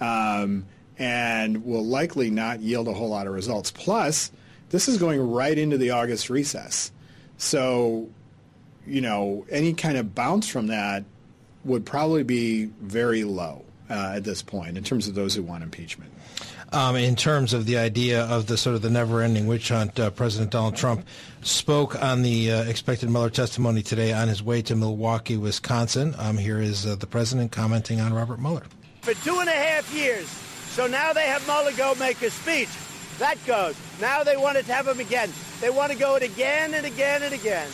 Um, 0.00 0.66
and 0.98 1.64
will 1.64 1.84
likely 1.84 2.30
not 2.30 2.60
yield 2.60 2.88
a 2.88 2.92
whole 2.92 3.08
lot 3.08 3.26
of 3.26 3.32
results. 3.32 3.70
Plus, 3.70 4.30
this 4.70 4.88
is 4.88 4.98
going 4.98 5.20
right 5.20 5.56
into 5.56 5.78
the 5.78 5.90
August 5.90 6.30
recess. 6.30 6.92
So, 7.38 8.08
you 8.86 9.00
know, 9.00 9.44
any 9.50 9.74
kind 9.74 9.96
of 9.96 10.14
bounce 10.14 10.48
from 10.48 10.68
that 10.68 11.04
would 11.64 11.84
probably 11.84 12.22
be 12.22 12.66
very 12.80 13.24
low 13.24 13.64
uh, 13.90 14.12
at 14.16 14.24
this 14.24 14.42
point 14.42 14.76
in 14.76 14.84
terms 14.84 15.08
of 15.08 15.14
those 15.14 15.34
who 15.34 15.42
want 15.42 15.62
impeachment. 15.62 16.12
Um, 16.72 16.96
in 16.96 17.14
terms 17.14 17.52
of 17.52 17.66
the 17.66 17.78
idea 17.78 18.24
of 18.24 18.46
the 18.46 18.56
sort 18.56 18.74
of 18.74 18.82
the 18.82 18.90
never-ending 18.90 19.46
witch 19.46 19.68
hunt, 19.68 20.00
uh, 20.00 20.10
President 20.10 20.50
Donald 20.50 20.74
Trump 20.74 21.06
spoke 21.42 22.00
on 22.02 22.22
the 22.22 22.50
uh, 22.50 22.64
expected 22.64 23.10
Mueller 23.10 23.30
testimony 23.30 23.80
today 23.80 24.12
on 24.12 24.26
his 24.26 24.42
way 24.42 24.60
to 24.62 24.74
Milwaukee, 24.74 25.36
Wisconsin. 25.36 26.16
Um, 26.18 26.36
here 26.36 26.58
is 26.58 26.84
uh, 26.84 26.96
the 26.96 27.06
president 27.06 27.52
commenting 27.52 28.00
on 28.00 28.12
Robert 28.12 28.40
Mueller. 28.40 28.64
For 29.02 29.14
two 29.14 29.38
and 29.38 29.48
a 29.48 29.52
half 29.52 29.94
years, 29.94 30.26
so 30.74 30.88
now 30.88 31.12
they 31.12 31.26
have 31.28 31.46
Mueller 31.46 31.70
go 31.76 31.94
make 31.94 32.20
a 32.22 32.30
speech. 32.30 32.68
That 33.20 33.38
goes. 33.46 33.76
Now 34.00 34.24
they 34.24 34.36
want 34.36 34.58
to 34.58 34.64
have 34.72 34.88
him 34.88 34.98
again. 34.98 35.30
They 35.60 35.70
want 35.70 35.92
to 35.92 35.98
go 35.98 36.16
it 36.16 36.24
again 36.24 36.74
and 36.74 36.84
again 36.84 37.22
and 37.22 37.32
again 37.32 37.68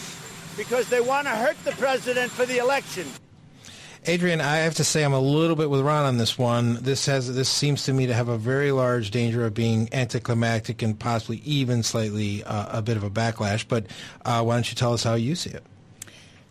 because 0.55 0.91
they 0.91 1.01
want 1.01 1.27
to 1.27 1.31
hurt 1.31 1.57
the 1.65 1.73
president 1.73 2.31
for 2.31 2.45
the 2.45 2.59
election. 2.59 3.07
Adrian, 4.05 4.43
I 4.43 4.59
have 4.59 4.75
to 4.75 4.85
say 4.85 5.03
I'm 5.03 5.15
a 5.15 5.21
little 5.21 5.57
bit 5.57 5.71
with 5.71 5.81
Ron 5.81 6.05
on 6.05 6.19
this 6.19 6.37
one. 6.37 6.75
This 6.75 7.07
has 7.07 7.35
this 7.35 7.49
seems 7.49 7.85
to 7.85 7.95
me 7.95 8.07
to 8.07 8.15
have 8.15 8.29
a 8.29 8.37
very 8.37 8.71
large 8.71 9.11
danger 9.11 9.47
of 9.47 9.55
being 9.55 9.89
anticlimactic 9.93 10.83
and 10.83 10.99
possibly 10.99 11.39
even 11.39 11.83
slightly 11.83 12.45
uh, 12.45 12.79
a 12.79 12.83
bit 12.83 12.99
of 12.99 13.05
a 13.05 13.11
backlash. 13.11 13.67
But 13.67 13.87
uh, 14.27 14.43
why 14.43 14.57
don't 14.57 14.71
you 14.71 14.77
tell 14.77 14.93
us 14.93 15.03
how 15.03 15.15
you 15.15 15.35
see 15.35 15.51
it? 15.51 15.65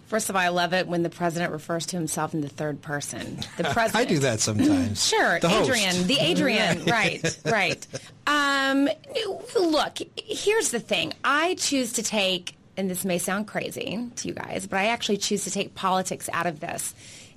First 0.10 0.32
of 0.32 0.36
all, 0.36 0.42
I 0.42 0.48
love 0.48 0.74
it 0.74 0.88
when 0.88 1.04
the 1.04 1.10
president 1.12 1.52
refers 1.52 1.86
to 1.88 1.96
himself 1.96 2.34
in 2.34 2.42
the 2.42 2.50
third 2.50 2.82
person. 2.82 3.38
The 3.58 3.64
president. 3.72 3.96
I 3.96 4.06
do 4.06 4.18
that 4.20 4.40
sometimes. 4.40 5.08
sure, 5.08 5.40
the 5.40 5.48
Adrian, 5.48 5.96
host. 5.96 6.08
the 6.08 6.18
Adrian, 6.20 6.86
right, 6.86 7.40
right. 7.46 7.88
Um, 8.26 8.90
look, 9.56 10.00
here's 10.18 10.72
the 10.72 10.80
thing. 10.80 11.14
I 11.24 11.54
choose 11.54 11.94
to 11.94 12.04
take, 12.04 12.56
and 12.76 12.90
this 12.90 13.06
may 13.06 13.20
sound 13.20 13.46
crazy 13.46 14.10
to 14.16 14.28
you 14.28 14.34
guys, 14.34 14.66
but 14.66 14.80
I 14.80 14.88
actually 14.88 15.18
choose 15.18 15.44
to 15.44 15.52
take 15.52 15.76
politics 15.76 16.28
out 16.34 16.48
of 16.48 16.60
this 16.60 16.96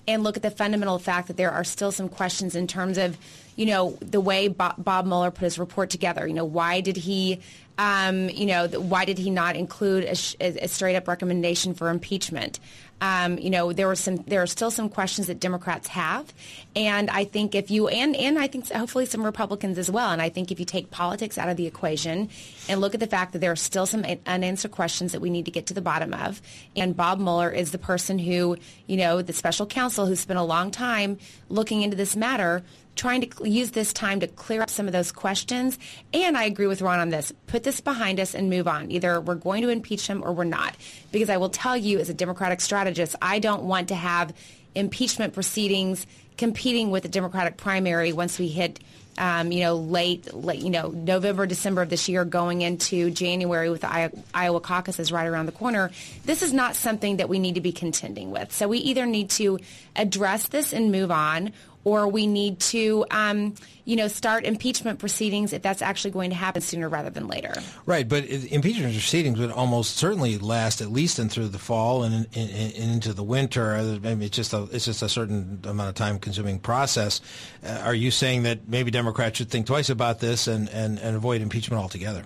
and 0.08 0.22
look 0.24 0.38
at 0.38 0.42
the 0.42 0.50
fundamental 0.50 0.98
fact 0.98 1.28
that 1.28 1.36
there 1.36 1.50
are 1.50 1.64
still 1.64 1.92
some 1.92 2.08
questions 2.08 2.56
in 2.56 2.66
terms 2.66 2.96
of, 2.96 3.18
you 3.54 3.66
know, 3.66 3.98
the 4.00 4.20
way 4.20 4.48
Bob, 4.48 4.76
Bob 4.78 5.04
Mueller 5.04 5.30
put 5.30 5.44
his 5.44 5.58
report 5.58 5.90
together. 5.90 6.26
You 6.26 6.32
know, 6.32 6.46
why 6.46 6.80
did 6.80 6.96
he 6.96 7.40
um, 7.78 8.28
you 8.28 8.46
know, 8.46 8.68
why 8.68 9.04
did 9.04 9.18
he 9.18 9.30
not 9.30 9.56
include 9.56 10.04
a, 10.04 10.64
a 10.64 10.68
straight 10.68 10.96
up 10.96 11.08
recommendation 11.08 11.74
for 11.74 11.88
impeachment? 11.88 12.60
Um, 13.02 13.36
you 13.36 13.50
know, 13.50 13.72
there 13.72 13.88
were 13.88 13.96
some, 13.96 14.18
there 14.28 14.40
are 14.42 14.46
still 14.46 14.70
some 14.70 14.88
questions 14.88 15.26
that 15.26 15.40
Democrats 15.40 15.88
have, 15.88 16.32
and 16.76 17.10
I 17.10 17.24
think 17.24 17.56
if 17.56 17.68
you 17.68 17.88
and 17.88 18.14
and 18.14 18.38
I 18.38 18.46
think 18.46 18.70
hopefully 18.70 19.06
some 19.06 19.24
Republicans 19.24 19.76
as 19.76 19.90
well, 19.90 20.10
and 20.10 20.22
I 20.22 20.28
think 20.28 20.52
if 20.52 20.60
you 20.60 20.64
take 20.64 20.92
politics 20.92 21.36
out 21.36 21.48
of 21.48 21.56
the 21.56 21.66
equation 21.66 22.30
and 22.68 22.80
look 22.80 22.94
at 22.94 23.00
the 23.00 23.08
fact 23.08 23.32
that 23.32 23.40
there 23.40 23.50
are 23.50 23.56
still 23.56 23.86
some 23.86 24.04
unanswered 24.24 24.70
questions 24.70 25.10
that 25.10 25.20
we 25.20 25.30
need 25.30 25.46
to 25.46 25.50
get 25.50 25.66
to 25.66 25.74
the 25.74 25.80
bottom 25.80 26.14
of, 26.14 26.40
and 26.76 26.96
Bob 26.96 27.18
Mueller 27.18 27.50
is 27.50 27.72
the 27.72 27.78
person 27.78 28.20
who, 28.20 28.56
you 28.86 28.96
know, 28.96 29.20
the 29.20 29.32
special 29.32 29.66
counsel 29.66 30.06
who 30.06 30.14
spent 30.14 30.38
a 30.38 30.44
long 30.44 30.70
time 30.70 31.18
looking 31.48 31.82
into 31.82 31.96
this 31.96 32.14
matter 32.14 32.62
trying 32.94 33.22
to 33.22 33.48
use 33.48 33.70
this 33.70 33.92
time 33.92 34.20
to 34.20 34.26
clear 34.26 34.60
up 34.60 34.70
some 34.70 34.86
of 34.86 34.92
those 34.92 35.12
questions. 35.12 35.78
And 36.12 36.36
I 36.36 36.44
agree 36.44 36.66
with 36.66 36.82
Ron 36.82 36.98
on 36.98 37.08
this. 37.08 37.32
Put 37.46 37.62
this 37.62 37.80
behind 37.80 38.20
us 38.20 38.34
and 38.34 38.50
move 38.50 38.68
on. 38.68 38.90
Either 38.90 39.20
we're 39.20 39.34
going 39.34 39.62
to 39.62 39.70
impeach 39.70 40.06
him 40.06 40.22
or 40.22 40.32
we're 40.32 40.44
not. 40.44 40.76
Because 41.10 41.30
I 41.30 41.38
will 41.38 41.48
tell 41.48 41.76
you, 41.76 41.98
as 41.98 42.10
a 42.10 42.14
Democratic 42.14 42.60
strategist, 42.60 42.91
I 43.20 43.38
don't 43.38 43.64
want 43.64 43.88
to 43.88 43.94
have 43.94 44.34
impeachment 44.74 45.34
proceedings 45.34 46.06
competing 46.36 46.90
with 46.90 47.02
the 47.02 47.08
Democratic 47.08 47.56
primary 47.56 48.12
once 48.12 48.38
we 48.38 48.48
hit 48.48 48.80
um, 49.18 49.52
you 49.52 49.60
know, 49.60 49.76
late, 49.76 50.32
late, 50.32 50.60
you 50.60 50.70
know, 50.70 50.88
November, 50.88 51.46
December 51.46 51.82
of 51.82 51.90
this 51.90 52.08
year, 52.08 52.24
going 52.24 52.62
into 52.62 53.10
January 53.10 53.68
with 53.68 53.82
the 53.82 54.10
Iowa 54.32 54.60
caucuses 54.60 55.12
right 55.12 55.26
around 55.26 55.46
the 55.46 55.52
corner. 55.52 55.90
This 56.24 56.42
is 56.42 56.52
not 56.52 56.76
something 56.76 57.18
that 57.18 57.28
we 57.28 57.38
need 57.38 57.56
to 57.56 57.60
be 57.60 57.72
contending 57.72 58.30
with. 58.30 58.52
So 58.52 58.68
we 58.68 58.78
either 58.78 59.04
need 59.06 59.30
to 59.30 59.58
address 59.94 60.48
this 60.48 60.72
and 60.72 60.90
move 60.90 61.10
on, 61.10 61.52
or 61.84 62.08
we 62.08 62.26
need 62.26 62.60
to, 62.60 63.04
um, 63.10 63.54
you 63.84 63.96
know, 63.96 64.08
start 64.08 64.44
impeachment 64.44 64.98
proceedings 64.98 65.52
if 65.52 65.62
that's 65.62 65.82
actually 65.82 66.10
going 66.10 66.30
to 66.30 66.36
happen 66.36 66.62
sooner 66.62 66.88
rather 66.88 67.10
than 67.10 67.26
later. 67.26 67.54
Right, 67.86 68.08
but 68.08 68.24
impeachment 68.24 68.92
proceedings 68.92 69.38
would 69.38 69.50
almost 69.50 69.96
certainly 69.96 70.38
last 70.38 70.80
at 70.80 70.90
least 70.90 71.12
through 71.12 71.48
the 71.48 71.58
fall 71.58 72.04
and, 72.04 72.26
in, 72.32 72.48
in, 72.48 72.70
in 72.72 72.90
into 72.92 73.12
the 73.12 73.22
winter. 73.22 73.74
I 73.74 73.82
mean, 73.82 74.22
it's 74.22 74.36
just 74.36 74.52
a 74.52 74.62
it's 74.72 74.84
just 74.84 75.02
a 75.02 75.08
certain 75.08 75.60
amount 75.64 75.88
of 75.88 75.94
time 75.94 76.18
consuming 76.18 76.58
process. 76.58 77.20
Uh, 77.64 77.80
are 77.84 77.94
you 77.94 78.10
saying 78.10 78.44
that 78.44 78.68
maybe 78.68 78.90
Democrats 78.90 79.38
should 79.38 79.50
think 79.50 79.66
twice 79.66 79.90
about 79.90 80.20
this 80.20 80.46
and, 80.46 80.68
and, 80.70 80.98
and 80.98 81.16
avoid 81.16 81.42
impeachment 81.42 81.82
altogether? 81.82 82.24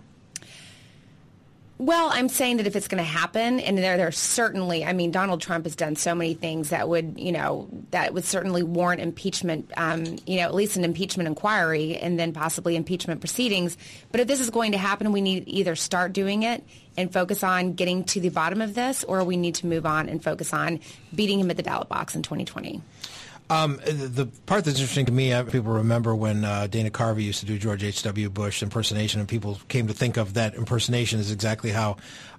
Well, 1.78 2.08
I'm 2.10 2.30
saying 2.30 2.56
that 2.56 2.66
if 2.66 2.74
it's 2.74 2.88
going 2.88 3.02
to 3.02 3.08
happen, 3.08 3.60
and 3.60 3.76
there, 3.76 3.98
there's 3.98 4.16
certainly, 4.16 4.82
I 4.82 4.94
mean, 4.94 5.10
Donald 5.10 5.42
Trump 5.42 5.66
has 5.66 5.76
done 5.76 5.94
so 5.94 6.14
many 6.14 6.32
things 6.32 6.70
that 6.70 6.88
would, 6.88 7.20
you 7.20 7.32
know, 7.32 7.68
that 7.90 8.14
would 8.14 8.24
certainly 8.24 8.62
warrant 8.62 9.02
impeachment, 9.02 9.70
um, 9.76 10.16
you 10.26 10.36
know, 10.36 10.44
at 10.44 10.54
least 10.54 10.78
an 10.78 10.84
impeachment 10.84 11.26
inquiry 11.26 11.98
and 11.98 12.18
then 12.18 12.32
possibly 12.32 12.76
impeachment 12.76 13.20
proceedings. 13.20 13.76
But 14.10 14.20
if 14.20 14.26
this 14.26 14.40
is 14.40 14.48
going 14.48 14.72
to 14.72 14.78
happen, 14.78 15.12
we 15.12 15.20
need 15.20 15.44
either 15.46 15.76
start 15.76 16.14
doing 16.14 16.44
it 16.44 16.64
and 16.96 17.12
focus 17.12 17.44
on 17.44 17.74
getting 17.74 18.04
to 18.04 18.20
the 18.20 18.30
bottom 18.30 18.62
of 18.62 18.74
this, 18.74 19.04
or 19.04 19.22
we 19.22 19.36
need 19.36 19.56
to 19.56 19.66
move 19.66 19.84
on 19.84 20.08
and 20.08 20.24
focus 20.24 20.54
on 20.54 20.80
beating 21.14 21.38
him 21.38 21.50
at 21.50 21.58
the 21.58 21.62
ballot 21.62 21.90
box 21.90 22.16
in 22.16 22.22
2020. 22.22 22.80
Um, 23.48 23.76
the 23.76 24.28
part 24.46 24.64
that's 24.64 24.80
interesting 24.80 25.06
to 25.06 25.12
me, 25.12 25.32
uh, 25.32 25.44
people 25.44 25.72
remember 25.72 26.16
when 26.16 26.44
uh, 26.44 26.66
Dana 26.66 26.90
Carvey 26.90 27.22
used 27.22 27.40
to 27.40 27.46
do 27.46 27.58
George 27.58 27.84
H.W. 27.84 28.28
Bush 28.30 28.60
impersonation, 28.60 29.20
and 29.20 29.28
people 29.28 29.60
came 29.68 29.86
to 29.86 29.94
think 29.94 30.16
of 30.16 30.34
that 30.34 30.54
impersonation 30.54 31.20
as 31.20 31.30
exactly 31.30 31.70
how 31.70 31.96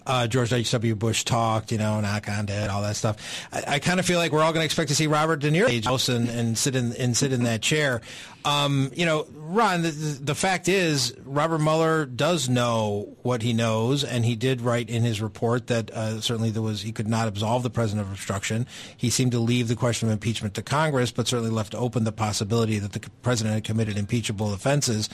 uh, 0.07 0.25
George 0.25 0.53
H.W. 0.53 0.95
Bush 0.95 1.25
talked, 1.25 1.71
you 1.71 1.77
know, 1.77 1.99
knock 1.99 2.29
on 2.29 2.45
dead, 2.45 2.69
all 2.69 2.81
that 2.81 2.95
stuff. 2.95 3.47
I, 3.51 3.63
I 3.67 3.79
kind 3.79 3.99
of 3.99 4.05
feel 4.05 4.17
like 4.17 4.31
we're 4.31 4.41
all 4.41 4.53
going 4.53 4.61
to 4.61 4.65
expect 4.65 4.87
to 4.87 4.95
see 4.95 5.05
Robert 5.05 5.41
De 5.41 5.51
Niro 5.51 5.83
house 5.83 6.07
and, 6.07 6.29
and 6.29 6.57
sit 6.57 6.75
in 6.75 6.93
and 6.93 7.15
sit 7.15 7.33
in 7.33 7.43
that 7.43 7.61
chair. 7.61 8.01
Um, 8.45 8.91
you 8.95 9.05
know, 9.05 9.27
Ron, 9.33 9.81
the, 9.81 9.89
the, 9.89 10.35
fact 10.35 10.69
is, 10.69 11.13
Robert 11.25 11.59
Mueller 11.59 12.05
does 12.05 12.47
know 12.47 13.17
what 13.21 13.41
he 13.41 13.51
knows, 13.51 14.05
and 14.05 14.23
he 14.23 14.37
did 14.37 14.61
write 14.61 14.89
in 14.89 15.03
his 15.03 15.21
report 15.21 15.67
that 15.67 15.91
uh, 15.91 16.21
certainly 16.21 16.51
there 16.51 16.61
was 16.61 16.81
he 16.81 16.93
could 16.93 17.09
not 17.09 17.27
absolve 17.27 17.63
the 17.63 17.69
president 17.69 18.07
of 18.07 18.13
obstruction. 18.13 18.65
He 18.95 19.09
seemed 19.09 19.33
to 19.33 19.39
leave 19.39 19.67
the 19.67 19.75
question 19.75 20.07
of 20.07 20.13
impeachment 20.13 20.53
to 20.53 20.61
Congress, 20.61 21.11
but 21.11 21.27
certainly 21.27 21.51
left 21.51 21.75
open 21.75 22.05
the 22.05 22.13
possibility 22.13 22.79
that 22.79 22.93
the 22.93 23.01
president 23.21 23.55
had 23.55 23.63
committed 23.65 23.97
impeachable 23.97 24.53
offenses. 24.53 25.09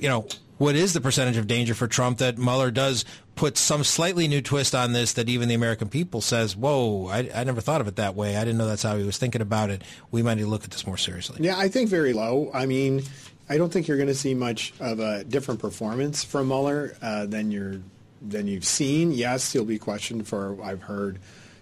You 0.00 0.08
know, 0.08 0.26
what 0.62 0.76
is 0.76 0.92
the 0.92 1.00
percentage 1.00 1.36
of 1.36 1.48
danger 1.48 1.74
for 1.74 1.88
Trump 1.88 2.18
that 2.18 2.38
Mueller 2.38 2.70
does 2.70 3.04
put 3.34 3.58
some 3.58 3.82
slightly 3.82 4.28
new 4.28 4.40
twist 4.40 4.76
on 4.76 4.92
this 4.92 5.14
that 5.14 5.28
even 5.28 5.48
the 5.48 5.56
American 5.56 5.88
people 5.88 6.20
says, 6.20 6.56
whoa, 6.56 7.08
I, 7.08 7.28
I, 7.34 7.42
never 7.42 7.60
thought 7.60 7.80
of 7.80 7.88
it 7.88 7.96
that 7.96 8.14
way. 8.14 8.36
I 8.36 8.44
didn't 8.44 8.58
know 8.58 8.68
that's 8.68 8.84
how 8.84 8.96
he 8.96 9.04
was 9.04 9.18
thinking 9.18 9.40
about 9.40 9.70
it. 9.70 9.82
We 10.12 10.22
might 10.22 10.34
need 10.34 10.44
to 10.44 10.48
look 10.48 10.62
at 10.62 10.70
this 10.70 10.86
more 10.86 10.96
seriously. 10.96 11.38
Yeah, 11.40 11.58
I 11.58 11.66
think 11.68 11.90
very 11.90 12.12
low. 12.12 12.48
I 12.54 12.66
mean, 12.66 13.02
I 13.48 13.56
don't 13.56 13.72
think 13.72 13.88
you're 13.88 13.96
going 13.96 14.06
to 14.06 14.14
see 14.14 14.34
much 14.34 14.72
of 14.78 15.00
a 15.00 15.24
different 15.24 15.58
performance 15.58 16.22
from 16.22 16.46
Mueller 16.46 16.96
uh, 17.02 17.26
than 17.26 17.50
you're 17.50 17.80
than 18.24 18.46
you've 18.46 18.64
seen. 18.64 19.10
Yes, 19.10 19.52
he'll 19.52 19.64
be 19.64 19.78
questioned 19.80 20.28
for 20.28 20.62
I've 20.62 20.82
heard 20.82 21.18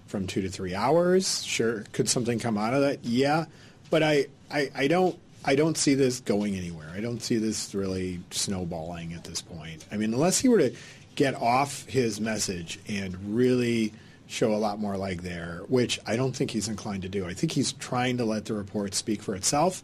from 0.09 0.27
two 0.27 0.43
to 0.43 0.51
three 0.51 0.75
hours. 0.75 1.43
Sure, 1.43 1.85
could 1.93 2.11
something 2.11 2.39
come 2.39 2.59
out 2.59 2.75
of 2.75 2.83
that? 2.83 3.03
Yeah, 3.03 3.47
but 3.89 4.03
I, 4.03 4.27
I, 4.51 4.71
I 4.75 4.89
don't 4.89 5.19
I 5.45 5.55
don't 5.55 5.77
see 5.77 5.95
this 5.95 6.21
going 6.21 6.55
anywhere. 6.55 6.91
I 6.95 7.01
don't 7.01 7.23
see 7.23 7.39
this 7.39 7.75
really 7.75 8.21
snowballing 8.31 9.15
at 9.15 9.25
this 9.25 9.41
point. 9.41 9.85
I 9.91 9.97
mean, 9.97 10.13
unless 10.13 10.39
he 10.39 10.49
were 10.49 10.59
to 10.59 10.75
get 11.15 11.35
off 11.35 11.87
his 11.87 12.21
message 12.21 12.79
and 12.89 13.35
really 13.35 13.93
show 14.27 14.55
a 14.55 14.57
lot 14.57 14.79
more 14.79 14.97
like 14.97 15.23
there, 15.23 15.63
which 15.69 15.99
I 16.07 16.17
don't 16.17 16.35
think 16.35 16.53
he's 16.53 16.69
inclined 16.69 17.03
to 17.03 17.09
do. 17.09 17.27
I 17.27 17.35
think 17.35 17.53
he's 17.53 17.73
trying 17.73 18.19
to 18.19 18.25
let 18.25 18.45
the 18.45 18.55
report 18.55 18.95
speak 18.95 19.23
for 19.23 19.35
itself, 19.35 19.83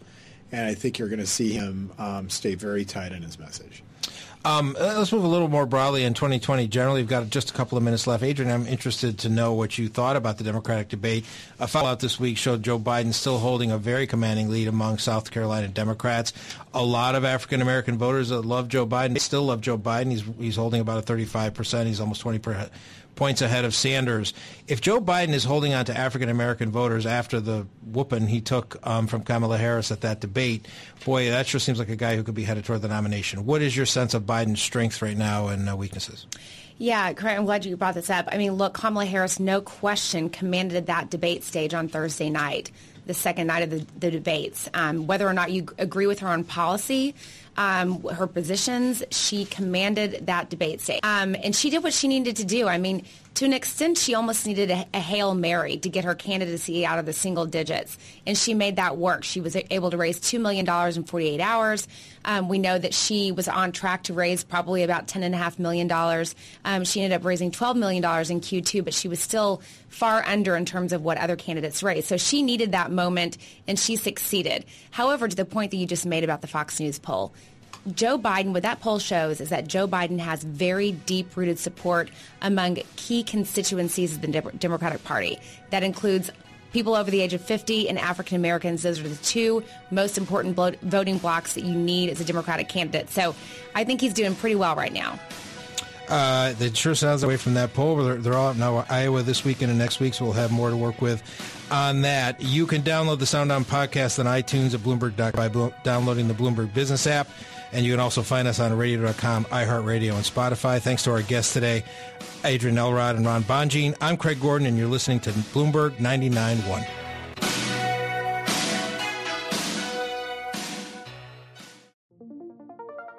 and 0.53 0.67
I 0.67 0.75
think 0.75 0.99
you're 0.99 1.09
going 1.09 1.19
to 1.19 1.27
see 1.27 1.53
him 1.53 1.91
um, 1.99 2.31
stay 2.31 2.55
very 2.55 2.85
tight 2.85 3.13
in 3.13 3.23
his 3.23 3.39
message. 3.39 3.83
Um, 4.47 4.77
uh, 4.79 4.95
let's 4.97 5.11
move 5.11 5.25
a 5.25 5.27
little 5.27 5.49
more 5.49 5.67
broadly 5.67 6.05
in 6.05 6.15
2020. 6.15 6.69
Generally, 6.69 7.01
we've 7.01 7.09
got 7.09 7.29
just 7.31 7.51
a 7.51 7.53
couple 7.53 7.77
of 7.77 7.83
minutes 7.83 8.07
left. 8.07 8.23
Adrian, 8.23 8.53
I'm 8.53 8.65
interested 8.69 9.19
to 9.19 9.29
know 9.29 9.55
what 9.55 9.77
you 9.77 9.89
thought 9.89 10.15
about 10.15 10.39
the 10.39 10.45
Democratic 10.45 10.89
debate. 10.89 11.25
A 11.59 11.67
follow-out 11.67 11.99
this 11.99 12.21
week 12.21 12.39
showed 12.39 12.63
Joe 12.63 12.79
Biden 12.79 13.13
still 13.13 13.39
holding 13.39 13.73
a 13.73 13.79
very 13.79 14.07
commanding 14.07 14.49
lead 14.49 14.69
among 14.69 14.99
South 14.99 15.33
Carolina 15.33 15.67
Democrats. 15.67 16.33
A 16.73 16.85
lot 16.85 17.17
of 17.17 17.25
African 17.25 17.61
American 17.61 17.99
voters 17.99 18.29
that 18.29 18.43
love 18.43 18.69
Joe 18.69 18.87
Biden 18.87 19.19
still 19.19 19.43
love 19.43 19.63
Joe 19.63 19.77
Biden. 19.77 20.13
He's 20.13 20.23
he's 20.39 20.57
holding 20.57 20.81
about 20.81 20.99
a 20.99 21.03
35 21.03 21.53
percent. 21.53 21.89
He's 21.89 21.99
almost 21.99 22.21
20 22.21 22.39
percent 22.39 22.71
points 23.17 23.43
ahead 23.43 23.65
of 23.65 23.75
Sanders. 23.75 24.33
If 24.69 24.81
Joe 24.81 25.01
Biden 25.01 25.33
is 25.33 25.43
holding 25.43 25.75
on 25.75 25.87
to 25.87 25.97
African 25.97 26.29
American 26.29 26.71
voters 26.71 27.07
after 27.07 27.41
the 27.41 27.67
whooping 27.85 28.29
he 28.29 28.41
took 28.41 28.77
um, 28.87 29.09
from 29.09 29.23
Kamala 29.23 29.59
Harris 29.59 29.91
at 29.91 30.03
that 30.03 30.21
debate, 30.21 30.69
boy, 31.05 31.31
that 31.31 31.47
sure 31.47 31.59
seems 31.59 31.79
like 31.79 31.89
a 31.89 31.97
guy 31.97 32.15
who 32.15 32.23
could 32.23 32.35
be 32.35 32.45
headed 32.45 32.65
toward 32.65 32.83
the 32.83 32.89
nomination. 32.89 33.45
What 33.45 33.63
is 33.63 33.77
your 33.77 33.87
sense 33.87 34.15
of 34.15 34.23
Biden's 34.23 34.63
strengths 34.63 35.03
right 35.03 35.17
now 35.17 35.49
and 35.49 35.69
uh, 35.69 35.77
weaknesses? 35.77 36.27
Yeah, 36.79 37.15
I'm 37.19 37.47
glad 37.47 37.65
you 37.65 37.75
brought 37.77 37.95
this 37.95 38.11
up. 38.11 38.29
I 38.31 38.37
mean, 38.37 38.53
look, 38.53 38.75
Kamala 38.75 39.07
Harris, 39.07 39.41
no 39.41 39.63
question, 39.63 40.29
commanded 40.29 40.87
that 40.87 41.09
debate 41.09 41.43
stage 41.43 41.73
on 41.73 41.89
Thursday 41.89 42.29
night, 42.29 42.71
the 43.07 43.15
second 43.15 43.47
night 43.47 43.63
of 43.63 43.71
the, 43.71 43.87
the 43.99 44.11
debates. 44.11 44.69
Um, 44.75 45.07
whether 45.07 45.27
or 45.27 45.33
not 45.33 45.51
you 45.53 45.69
agree 45.79 46.07
with 46.07 46.19
her 46.19 46.29
on 46.29 46.45
policy, 46.45 47.15
um, 47.57 48.03
her 48.03 48.27
positions. 48.27 49.03
She 49.11 49.45
commanded 49.45 50.27
that 50.27 50.51
debate 50.51 50.81
stage. 50.81 51.01
Um, 51.03 51.35
and 51.43 51.55
she 51.55 51.71
did 51.71 51.83
what 51.83 51.93
she 51.93 52.09
needed 52.09 52.37
to 52.37 52.45
do. 52.45 52.69
I 52.69 52.79
mean, 52.79 53.05
to 53.37 53.45
an 53.45 53.53
extent, 53.53 53.99
she 53.99 54.15
almost 54.15 54.47
needed 54.47 54.71
a, 54.71 54.87
a, 54.95 54.99
Hail 54.99 55.35
Mary 55.35 55.77
to 55.77 55.91
get 55.91 56.05
her 56.05 56.15
candidacy 56.15 56.87
out 56.87 56.99
of 56.99 57.05
the 57.05 57.13
single 57.13 57.45
digits. 57.45 57.99
And 58.27 58.37
she 58.37 58.55
made 58.55 58.77
that 58.77 58.97
work. 58.97 59.25
She 59.25 59.43
was 59.43 59.55
able 59.71 59.91
to 59.91 59.99
raise 59.99 60.19
$2 60.19 60.41
million 60.41 60.67
in 60.97 61.05
48 61.05 61.41
hours. 61.41 61.87
Um, 62.25 62.49
we 62.49 62.59
know 62.59 62.79
that 62.79 62.95
she 62.95 63.33
was 63.33 63.47
on 63.47 63.73
track 63.73 64.05
to 64.05 64.15
raise 64.15 64.43
probably 64.43 64.85
about 64.85 65.07
$10.5 65.07 65.59
million. 65.59 65.93
Um, 66.65 66.85
she 66.85 67.03
ended 67.03 67.21
up 67.21 67.27
raising 67.27 67.51
$12 67.51 67.77
million 67.77 68.03
in 68.03 68.41
Q2, 68.41 68.83
but 68.83 68.95
she 68.95 69.07
was 69.07 69.21
still 69.21 69.61
far 69.91 70.25
under 70.27 70.57
in 70.57 70.65
terms 70.65 70.95
of 70.95 71.03
what 71.03 71.19
other 71.19 71.37
candidates 71.37 71.83
raised. 71.83 72.09
So 72.09 72.17
she 72.17 72.41
needed 72.41 72.73
that 72.73 72.91
moment, 72.91 73.37
and 73.69 73.79
she 73.79 73.97
succeeded. 73.97 74.65
However, 74.91 75.29
to 75.29 75.37
the 75.37 75.45
point 75.45 75.73
that 75.73 75.77
you 75.77 75.87
just 75.87 76.07
made 76.07 76.25
about 76.25 76.41
the 76.41 76.47
Fox 76.47 76.81
News 76.81 76.99
poll, 76.99 77.35
Joe 77.95 78.19
Biden, 78.19 78.53
what 78.53 78.63
that 78.63 78.81
poll 78.81 78.99
shows 78.99 79.41
is 79.41 79.51
that 79.51 79.69
Joe 79.69 79.87
Biden 79.87 80.19
has 80.19 80.43
very 80.43 80.93
deep 80.93 81.37
rooted 81.37 81.59
support 81.59 82.11
among 82.43 82.79
key 82.97 83.23
constituencies 83.23 84.15
of 84.15 84.23
the 84.23 84.29
Democratic 84.59 85.05
Party. 85.05 85.39
That 85.71 85.83
includes 85.83 86.31
people 86.73 86.95
over 86.95 87.11
the 87.11 87.21
age 87.21 87.33
of 87.33 87.41
50 87.41 87.89
and 87.89 87.99
African 87.99 88.37
Americans. 88.37 88.83
Those 88.83 89.01
are 89.01 89.09
the 89.09 89.17
two 89.17 89.63
most 89.91 90.19
important 90.19 90.57
voting 90.83 91.19
blocks 91.19 91.55
that 91.55 91.65
you 91.65 91.75
need 91.75 92.11
as 92.11 92.21
a 92.21 92.25
Democratic 92.25 92.69
candidate. 92.69 93.09
So 93.11 93.35
I 93.75 93.85
think 93.85 94.01
he's 94.01 94.13
doing 94.13 94.35
pretty 94.35 94.57
well 94.57 94.77
right 94.77 94.93
now. 94.93 95.19
Uh, 96.09 96.55
it 96.61 96.77
sure 96.77 96.95
sounds 96.95 97.23
away 97.23 97.37
from 97.37 97.55
that 97.55 97.75
poll. 97.75 97.97
They're, 97.97 98.17
they're 98.17 98.35
all 98.35 98.55
now 98.55 98.85
Iowa 98.89 99.23
this 99.23 99.45
weekend 99.45 99.71
and 99.71 99.79
next 99.79 99.99
week, 99.99 100.15
so 100.15 100.25
we'll 100.25 100.35
have 100.35 100.53
more 100.53 100.71
to 100.71 100.77
work 100.77 101.03
with 101.03 101.23
on 101.71 102.03
that. 102.03 102.41
You 102.41 102.67
can 102.67 102.83
download 102.83 103.19
the 103.19 103.27
Sound 103.27 103.51
On 103.51 103.65
podcast 103.65 104.21
on 104.21 104.27
iTunes 104.27 104.75
at 104.75 104.81
Bloomberg 104.81 105.17
by 105.17 105.49
downloading 105.83 106.29
the 106.29 106.35
Bloomberg 106.35 106.73
Business 106.73 107.07
app. 107.07 107.29
And 107.77 107.85
you 107.85 107.93
can 107.93 108.01
also 108.01 108.23
find 108.23 108.49
us 108.49 108.59
on 108.59 108.73
radio.com, 108.75 109.45
iHeartRadio, 109.45 110.15
and 110.15 110.25
Spotify. 110.25 110.81
Thanks 110.81 111.03
to 111.03 111.11
our 111.11 111.21
guests 111.21 111.53
today, 111.53 111.85
Adrian 112.43 112.79
Elrod 112.79 113.17
and 113.17 113.27
Ron 113.27 113.43
Bonjean. 113.43 113.95
I'm 114.01 114.17
Craig 114.17 114.41
Gordon, 114.41 114.67
and 114.67 114.79
you're 114.79 114.89
listening 114.89 115.21
to 115.21 115.31
Bloomberg 115.31 115.91
99.1. 115.97 116.87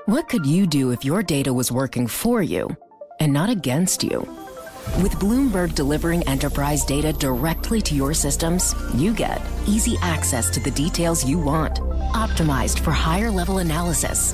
What 0.07 0.27
could 0.27 0.47
you 0.47 0.65
do 0.65 0.89
if 0.89 1.05
your 1.05 1.21
data 1.21 1.53
was 1.53 1.71
working 1.71 2.07
for 2.07 2.41
you 2.41 2.75
and 3.19 3.31
not 3.31 3.51
against 3.51 4.03
you? 4.03 4.21
With 5.03 5.11
Bloomberg 5.19 5.75
delivering 5.75 6.27
enterprise 6.27 6.83
data 6.83 7.13
directly 7.13 7.79
to 7.81 7.93
your 7.93 8.15
systems, 8.15 8.73
you 8.95 9.13
get 9.13 9.39
easy 9.67 9.97
access 10.01 10.49
to 10.49 10.59
the 10.59 10.71
details 10.71 11.23
you 11.23 11.37
want 11.37 11.79
optimized 12.17 12.79
for 12.79 12.91
higher 12.91 13.29
level 13.29 13.59
analysis, 13.59 14.33